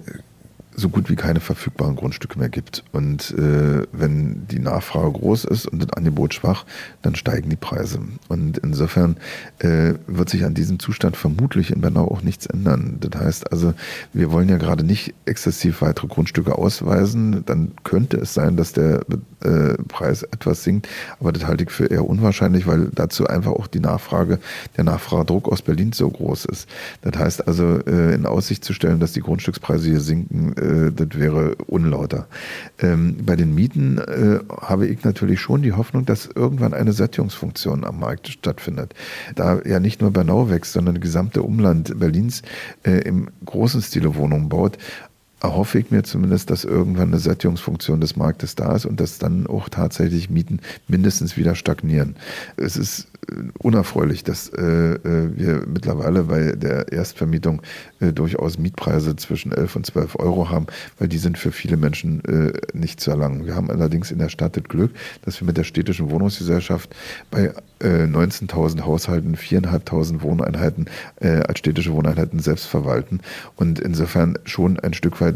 so 0.76 0.90
gut 0.90 1.10
wie 1.10 1.16
keine 1.16 1.40
verfügbaren 1.40 1.96
Grundstücke 1.96 2.40
mehr 2.40 2.50
gibt. 2.50 2.84
Und 2.92 3.32
äh, 3.38 3.86
wenn 3.92 4.48
die 4.48 4.60
Nachfrage 4.60 5.12
groß 5.12 5.46
ist 5.46 5.68
und 5.68 5.84
das 5.84 5.94
Angebot 5.94 6.34
schwach, 6.34 6.66
dann 7.02 7.16
steigen 7.16 7.50
die 7.50 7.56
Preise. 7.56 8.00
Und 8.28 8.58
insofern 8.58 9.18
äh, 9.60 9.94
wird 10.08 10.30
sich 10.30 10.46
an 10.46 10.54
diesem 10.54 10.80
Zustand 10.80 11.18
vermutlich 11.18 11.72
in 11.72 11.82
Bernau 11.82 12.10
auch 12.10 12.22
nichts 12.22 12.46
ändern. 12.46 12.98
Das 13.00 13.22
heißt 13.22 13.52
also, 13.52 13.74
wir 14.14 14.32
wollen 14.32 14.50
ja 14.50 14.58
gerade 14.58 14.84
nicht 14.84 15.14
exzessiv 15.26 15.82
weitere 15.82 16.08
Grundstücke 16.08 16.58
ausweisen. 16.58 17.44
Dann 17.46 17.72
könnte 17.84 18.18
es 18.18 18.34
sein, 18.34 18.58
dass 18.58 18.74
der 18.74 19.02
äh, 19.42 19.74
Preis 19.88 20.24
etwas 20.24 20.64
sinkt. 20.64 20.88
Aber 21.20 21.32
das 21.32 21.46
halte 21.46 21.64
ich 21.64 21.72
für 21.72 21.86
eher 21.86 22.08
unwahrscheinlich, 22.08 22.68
weil 22.68 22.90
dazu 22.94 23.28
einfach 23.28 23.52
auch 23.52 23.68
die 23.68 23.80
Nachfrage, 23.80 24.40
der 24.78 24.84
Nachfragedruck 24.84 25.50
aus 25.50 25.62
Berlin 25.62 25.92
so 25.94 26.10
groß 26.10 26.46
ist. 26.46 26.68
Das 27.02 27.20
heißt 27.20 27.48
also, 27.48 27.80
äh, 27.86 28.14
in 28.14 28.26
Aussicht 28.26 28.64
zu 28.64 28.74
stellen, 28.74 29.00
dass 29.00 29.14
die 29.14 29.22
Grundstückspreise 29.22 29.90
hier 29.90 30.02
sinken, 30.02 30.56
äh, 30.64 30.92
das 30.92 31.20
wäre 31.20 31.56
unlauter. 31.68 32.28
Ähm, 32.80 33.18
bei 33.26 33.36
den 33.36 33.54
Mieten 33.54 33.98
äh, 33.98 34.40
habe 34.62 34.88
ich 34.88 35.04
natürlich 35.04 35.40
schon 35.40 35.62
die 35.62 35.74
Hoffnung, 35.74 36.06
dass 36.06 36.28
irgendwann 36.28 36.74
eine 36.74 36.94
Sättigungsfunktion 36.94 37.84
am 37.84 38.00
Markt 38.00 38.28
stattfindet. 38.28 38.94
Da 39.36 39.62
ja 39.66 39.80
nicht 39.80 40.02
nur 40.02 40.12
Bernau 40.12 40.50
wächst, 40.50 40.74
sondern 40.74 40.96
das 40.96 41.02
gesamte 41.02 41.44
Umland 41.44 42.00
Berlins 42.00 42.42
äh, 42.84 43.00
im 43.02 43.30
großen 43.46 43.82
Stile 43.82 44.16
Wohnungen 44.16 44.50
baut, 44.50 44.78
erhoffe 45.44 45.78
ich 45.78 45.92
mir 45.92 46.04
zumindest, 46.04 46.50
dass 46.50 46.64
irgendwann 46.64 47.10
eine 47.10 47.20
Sättigungsfunktion 47.20 48.00
des 48.00 48.16
Marktes 48.16 48.56
da 48.56 48.76
ist 48.76 48.86
und 48.86 49.00
dass 49.02 49.20
dann 49.20 49.46
auch 49.46 49.68
tatsächlich 49.68 50.30
Mieten 50.30 50.62
mindestens 50.88 51.36
wieder 51.36 51.54
stagnieren. 51.54 52.16
Es 52.56 52.78
ist 52.78 53.08
äh, 53.30 53.36
unerfreulich, 53.60 54.24
dass 54.24 54.50
äh, 54.50 54.62
äh, 54.62 55.38
wir 55.38 55.66
mittlerweile 55.68 56.24
bei 56.24 56.54
der 56.54 56.94
Erstvermietung 56.94 57.62
äh, 58.00 58.14
durchaus 58.14 58.58
Mietpreise 58.58 59.18
zwischen 59.18 59.52
11 59.52 59.76
und 59.76 59.86
12 59.86 60.16
Euro 60.18 60.50
haben, 60.50 60.68
weil 60.98 61.10
die 61.10 61.18
sind 61.18 61.38
für 61.38 61.52
viele 61.52 61.76
Menschen 61.76 62.24
äh, 62.24 62.54
nicht 62.74 63.02
zu 63.02 63.12
erlangen. 63.12 63.46
Wir 63.46 63.56
haben 63.56 63.70
allerdings 63.70 64.12
in 64.12 64.20
der 64.20 64.30
Stadt 64.30 64.56
das 64.56 64.64
Glück, 64.64 64.92
dass 65.24 65.42
wir 65.42 65.46
mit 65.46 65.58
der 65.58 65.66
städtischen 65.66 66.10
Wohnungsgesellschaft 66.10 66.96
bei 67.30 67.54
19.000 67.82 68.78
äh, 68.78 68.82
Haushalten 68.84 69.36
4.500 69.36 70.22
Wohneinheiten 70.22 70.86
als 71.20 71.60
städtische 71.60 71.92
Wohneinheiten 71.92 72.40
selbst 72.40 72.66
verwalten 72.66 73.20
und 73.56 73.80
insofern 73.80 74.38
schon 74.46 74.80
ein 74.80 74.94
Stück 74.94 75.20
weit 75.20 75.33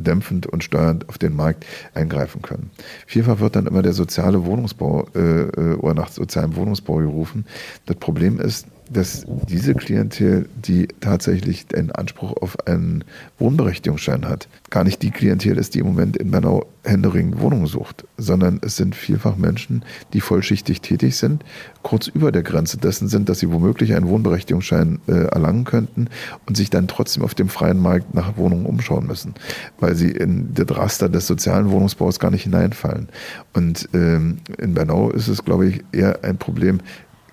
dämpfend 0.00 0.46
und 0.46 0.64
steuernd 0.64 1.08
auf 1.08 1.18
den 1.18 1.34
Markt 1.34 1.66
eingreifen 1.94 2.42
können. 2.42 2.70
Vielfach 3.06 3.40
wird 3.40 3.56
dann 3.56 3.66
immer 3.66 3.82
der 3.82 3.92
soziale 3.92 4.44
Wohnungsbau 4.44 5.06
äh, 5.14 5.20
äh 5.20 5.74
oder 5.74 5.94
nach 5.94 6.08
sozialem 6.08 6.56
Wohnungsbau 6.56 6.96
gerufen. 6.96 7.46
Das 7.86 7.96
Problem 7.96 8.40
ist, 8.40 8.66
dass 8.92 9.24
diese 9.48 9.74
Klientel, 9.74 10.48
die 10.54 10.88
tatsächlich 11.00 11.66
den 11.66 11.92
Anspruch 11.92 12.36
auf 12.42 12.66
einen 12.66 13.04
Wohnberechtigungsschein 13.38 14.28
hat, 14.28 14.48
gar 14.68 14.82
nicht 14.84 15.02
die 15.02 15.12
Klientel 15.12 15.58
ist, 15.58 15.74
die 15.74 15.78
im 15.78 15.86
Moment 15.86 16.16
in 16.16 16.32
Bernau 16.32 16.66
händeringend 16.82 17.40
Wohnungen 17.40 17.66
sucht, 17.66 18.04
sondern 18.16 18.60
es 18.62 18.76
sind 18.76 18.96
vielfach 18.96 19.36
Menschen, 19.36 19.84
die 20.12 20.20
vollschichtig 20.20 20.80
tätig 20.80 21.16
sind, 21.16 21.44
kurz 21.82 22.08
über 22.08 22.32
der 22.32 22.42
Grenze 22.42 22.78
dessen 22.78 23.08
sind, 23.08 23.28
dass 23.28 23.38
sie 23.38 23.52
womöglich 23.52 23.94
einen 23.94 24.08
Wohnberechtigungsschein 24.08 24.98
äh, 25.06 25.12
erlangen 25.12 25.64
könnten 25.64 26.08
und 26.46 26.56
sich 26.56 26.70
dann 26.70 26.88
trotzdem 26.88 27.22
auf 27.22 27.34
dem 27.34 27.48
freien 27.48 27.78
Markt 27.78 28.14
nach 28.14 28.36
Wohnungen 28.36 28.66
umschauen 28.66 29.06
müssen, 29.06 29.34
weil 29.78 29.94
sie 29.94 30.10
in 30.10 30.52
das 30.54 30.76
Raster 30.76 31.08
des 31.08 31.26
sozialen 31.26 31.70
Wohnungsbaus 31.70 32.18
gar 32.18 32.30
nicht 32.30 32.44
hineinfallen. 32.44 33.08
Und 33.52 33.88
ähm, 33.94 34.38
in 34.58 34.74
Bernau 34.74 35.10
ist 35.10 35.28
es, 35.28 35.44
glaube 35.44 35.68
ich, 35.68 35.84
eher 35.92 36.24
ein 36.24 36.38
Problem, 36.38 36.80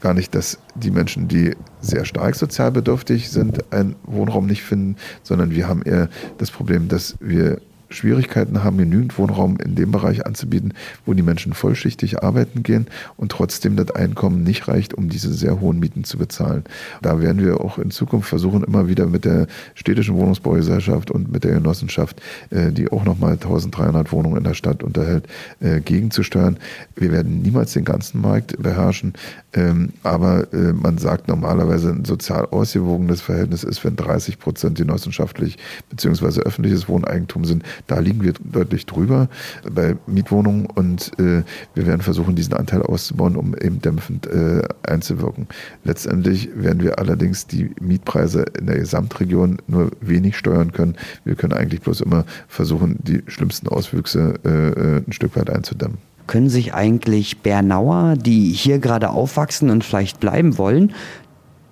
gar 0.01 0.13
nicht, 0.13 0.35
dass 0.35 0.59
die 0.75 0.91
Menschen, 0.91 1.27
die 1.27 1.55
sehr 1.81 2.05
stark 2.05 2.35
sozial 2.35 2.71
bedürftig 2.71 3.29
sind, 3.29 3.71
einen 3.71 3.95
Wohnraum 4.03 4.45
nicht 4.45 4.63
finden, 4.63 4.95
sondern 5.23 5.51
wir 5.51 5.67
haben 5.67 5.81
eher 5.83 6.09
das 6.37 6.51
Problem, 6.51 6.87
dass 6.87 7.15
wir 7.19 7.61
Schwierigkeiten 7.89 8.63
haben, 8.63 8.77
genügend 8.77 9.17
Wohnraum 9.17 9.57
in 9.59 9.75
dem 9.75 9.91
Bereich 9.91 10.25
anzubieten, 10.25 10.73
wo 11.05 11.13
die 11.13 11.23
Menschen 11.23 11.53
vollschichtig 11.53 12.23
arbeiten 12.23 12.63
gehen 12.63 12.87
und 13.15 13.31
trotzdem 13.31 13.75
das 13.75 13.91
Einkommen 13.91 14.43
nicht 14.43 14.67
reicht, 14.67 14.93
um 14.93 15.09
diese 15.09 15.33
sehr 15.33 15.59
hohen 15.59 15.79
Mieten 15.79 16.03
zu 16.03 16.17
bezahlen. 16.17 16.63
Da 17.01 17.21
werden 17.21 17.43
wir 17.43 17.61
auch 17.61 17.77
in 17.77 17.91
Zukunft 17.91 18.29
versuchen, 18.29 18.63
immer 18.63 18.87
wieder 18.87 19.05
mit 19.07 19.25
der 19.25 19.47
städtischen 19.75 20.15
Wohnungsbaugesellschaft 20.15 21.11
und 21.11 21.31
mit 21.31 21.43
der 21.43 21.53
Genossenschaft, 21.53 22.21
äh, 22.49 22.71
die 22.71 22.91
auch 22.91 23.05
nochmal 23.05 23.33
1300 23.33 24.11
Wohnungen 24.11 24.37
in 24.37 24.43
der 24.43 24.53
Stadt 24.53 24.83
unterhält, 24.83 25.27
äh, 25.59 25.79
gegenzusteuern. 25.81 26.57
Wir 26.95 27.11
werden 27.11 27.41
niemals 27.41 27.73
den 27.73 27.85
ganzen 27.85 28.21
Markt 28.21 28.61
beherrschen, 28.61 29.13
ähm, 29.53 29.89
aber 30.03 30.51
äh, 30.53 30.73
man 30.73 30.97
sagt 30.97 31.27
normalerweise, 31.27 31.89
ein 31.89 32.05
sozial 32.05 32.45
ausgewogenes 32.45 33.21
Verhältnis 33.21 33.63
ist, 33.63 33.83
wenn 33.83 33.95
30 33.95 34.39
Prozent 34.39 34.77
genossenschaftlich 34.77 35.57
bzw. 35.89 36.41
öffentliches 36.41 36.87
Wohneigentum 36.87 37.45
sind, 37.45 37.63
da 37.85 37.99
liegen 37.99 38.23
wir 38.23 38.33
deutlich 38.39 38.85
drüber 38.85 39.29
bei 39.71 39.95
Mietwohnungen 40.07 40.65
und 40.65 41.11
äh, 41.19 41.43
wir 41.75 41.87
werden 41.87 42.01
versuchen, 42.01 42.35
diesen 42.35 42.53
Anteil 42.53 42.81
auszubauen, 42.81 43.35
um 43.35 43.55
eben 43.55 43.81
dämpfend 43.81 44.27
äh, 44.27 44.63
einzuwirken. 44.83 45.47
Letztendlich 45.83 46.49
werden 46.55 46.81
wir 46.81 46.99
allerdings 46.99 47.47
die 47.47 47.71
Mietpreise 47.79 48.45
in 48.57 48.67
der 48.67 48.77
Gesamtregion 48.77 49.57
nur 49.67 49.91
wenig 50.01 50.37
steuern 50.37 50.71
können. 50.71 50.95
Wir 51.23 51.35
können 51.35 51.53
eigentlich 51.53 51.81
bloß 51.81 52.01
immer 52.01 52.25
versuchen, 52.47 52.97
die 52.99 53.23
schlimmsten 53.27 53.67
Auswüchse 53.67 54.35
äh, 54.43 54.49
äh 54.49 55.03
ein 55.07 55.13
Stück 55.13 55.35
weit 55.35 55.49
einzudämmen. 55.49 55.97
Können 56.27 56.49
sich 56.49 56.73
eigentlich 56.73 57.39
Bernauer, 57.39 58.15
die 58.17 58.51
hier 58.51 58.79
gerade 58.79 59.09
aufwachsen 59.09 59.69
und 59.69 59.85
vielleicht 59.85 60.19
bleiben 60.19 60.57
wollen, 60.57 60.93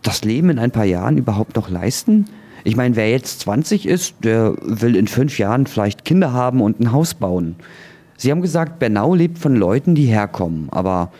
das 0.02 0.24
Leben 0.24 0.50
in 0.50 0.60
ein 0.60 0.72
paar 0.72 0.86
Jahren 0.86 1.18
überhaupt 1.18 1.56
noch 1.56 1.70
leisten? 1.70 2.28
Ich 2.66 2.76
meine, 2.76 2.96
wer 2.96 3.12
jetzt 3.12 3.42
20 3.42 3.88
ist, 3.88 4.16
der 4.24 4.56
will 4.60 4.96
in 4.96 5.08
fünf 5.08 5.38
Jahren 5.38 5.68
vielleicht 5.68 6.04
Kinder 6.04 6.34
haben 6.34 6.62
und 6.62 6.80
ein 6.80 6.92
Haus 6.92 7.14
bauen. 7.14 7.58
Sie 8.18 8.32
haben 8.32 8.42
gesagt, 8.42 8.80
Bernau 8.80 9.14
lebt 9.14 9.38
von 9.38 9.56
Leuten, 9.56 9.94
die 9.94 10.08
herkommen, 10.08 10.70
aber 10.72 11.12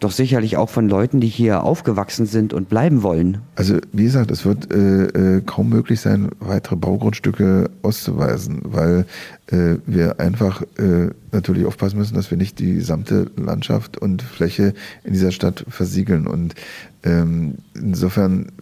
doch 0.00 0.12
sicherlich 0.12 0.56
auch 0.56 0.70
von 0.70 0.88
Leuten, 0.88 1.20
die 1.20 1.26
hier 1.26 1.62
aufgewachsen 1.62 2.24
sind 2.24 2.54
und 2.54 2.70
bleiben 2.70 3.02
wollen. 3.02 3.38
Also 3.56 3.78
wie 3.92 4.04
gesagt, 4.04 4.30
es 4.30 4.46
wird 4.46 4.72
äh, 4.72 5.36
äh 5.36 5.42
kaum 5.44 5.68
möglich 5.68 6.00
sein, 6.00 6.30
weitere 6.40 6.76
Baugrundstücke 6.76 7.68
auszuweisen, 7.82 8.62
weil 8.64 9.04
äh, 9.48 9.74
wir 9.84 10.20
einfach 10.20 10.62
äh, 10.78 11.10
natürlich 11.32 11.66
aufpassen 11.66 11.98
müssen, 11.98 12.14
dass 12.14 12.30
wir 12.30 12.38
nicht 12.38 12.60
die 12.60 12.74
gesamte 12.74 13.30
Landschaft 13.36 13.98
und 13.98 14.22
Fläche 14.22 14.72
in 15.04 15.12
dieser 15.12 15.32
Stadt 15.32 15.64
versiegeln. 15.68 16.26
Und 16.26 16.54
insofern 17.74 18.52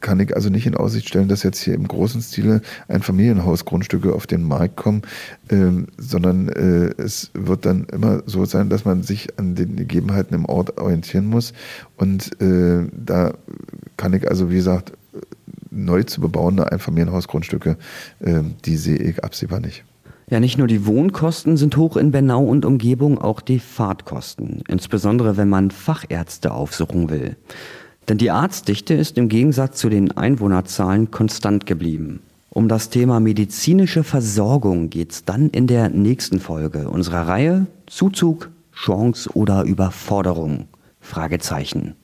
kann 0.00 0.20
ich 0.20 0.34
also 0.34 0.50
nicht 0.50 0.66
in 0.66 0.76
Aussicht 0.76 1.08
stellen, 1.08 1.28
dass 1.28 1.42
jetzt 1.42 1.60
hier 1.60 1.74
im 1.74 1.86
großen 1.86 2.20
Stile 2.20 2.60
ein 2.88 3.02
Familienhaus 3.02 3.64
Grundstücke 3.64 4.14
auf 4.14 4.26
den 4.26 4.42
Markt 4.42 4.76
kommen, 4.76 5.02
ähm, 5.50 5.86
sondern 5.96 6.48
äh, 6.48 6.92
es 7.00 7.30
wird 7.34 7.66
dann 7.66 7.84
immer 7.92 8.22
so 8.26 8.44
sein, 8.44 8.68
dass 8.68 8.84
man 8.84 9.02
sich 9.02 9.38
an 9.38 9.54
den 9.54 9.76
Gegebenheiten 9.76 10.34
im 10.34 10.44
Ort 10.44 10.78
orientieren 10.78 11.26
muss. 11.26 11.52
Und 11.96 12.40
äh, 12.40 12.86
da 12.92 13.34
kann 13.96 14.12
ich 14.12 14.28
also, 14.28 14.50
wie 14.50 14.56
gesagt, 14.56 14.92
neu 15.70 16.02
zu 16.02 16.20
bebauende 16.20 16.70
Einfamilienhausgrundstücke, 16.70 17.76
äh, 18.20 18.40
die 18.64 18.76
sehe 18.76 18.98
ich 18.98 19.24
absehbar 19.24 19.60
nicht. 19.60 19.84
Ja, 20.30 20.40
nicht 20.40 20.56
nur 20.56 20.66
die 20.66 20.86
Wohnkosten 20.86 21.56
sind 21.56 21.76
hoch 21.76 21.96
in 21.96 22.10
Bernau 22.10 22.42
und 22.44 22.64
Umgebung, 22.64 23.18
auch 23.18 23.40
die 23.40 23.58
Fahrtkosten, 23.58 24.62
insbesondere 24.66 25.36
wenn 25.36 25.48
man 25.48 25.70
Fachärzte 25.70 26.52
aufsuchen 26.52 27.10
will. 27.10 27.36
Denn 28.08 28.18
die 28.18 28.30
Arztdichte 28.30 28.94
ist 28.94 29.16
im 29.16 29.28
Gegensatz 29.28 29.78
zu 29.78 29.88
den 29.88 30.16
Einwohnerzahlen 30.16 31.10
konstant 31.10 31.66
geblieben. 31.66 32.20
Um 32.50 32.68
das 32.68 32.90
Thema 32.90 33.20
medizinische 33.20 34.04
Versorgung 34.04 34.90
geht's 34.90 35.24
dann 35.24 35.48
in 35.50 35.66
der 35.66 35.88
nächsten 35.88 36.38
Folge 36.38 36.90
unserer 36.90 37.26
Reihe 37.26 37.66
Zuzug, 37.86 38.50
Chance 38.74 39.30
oder 39.34 39.62
Überforderung? 39.62 40.68
Fragezeichen. 41.00 41.94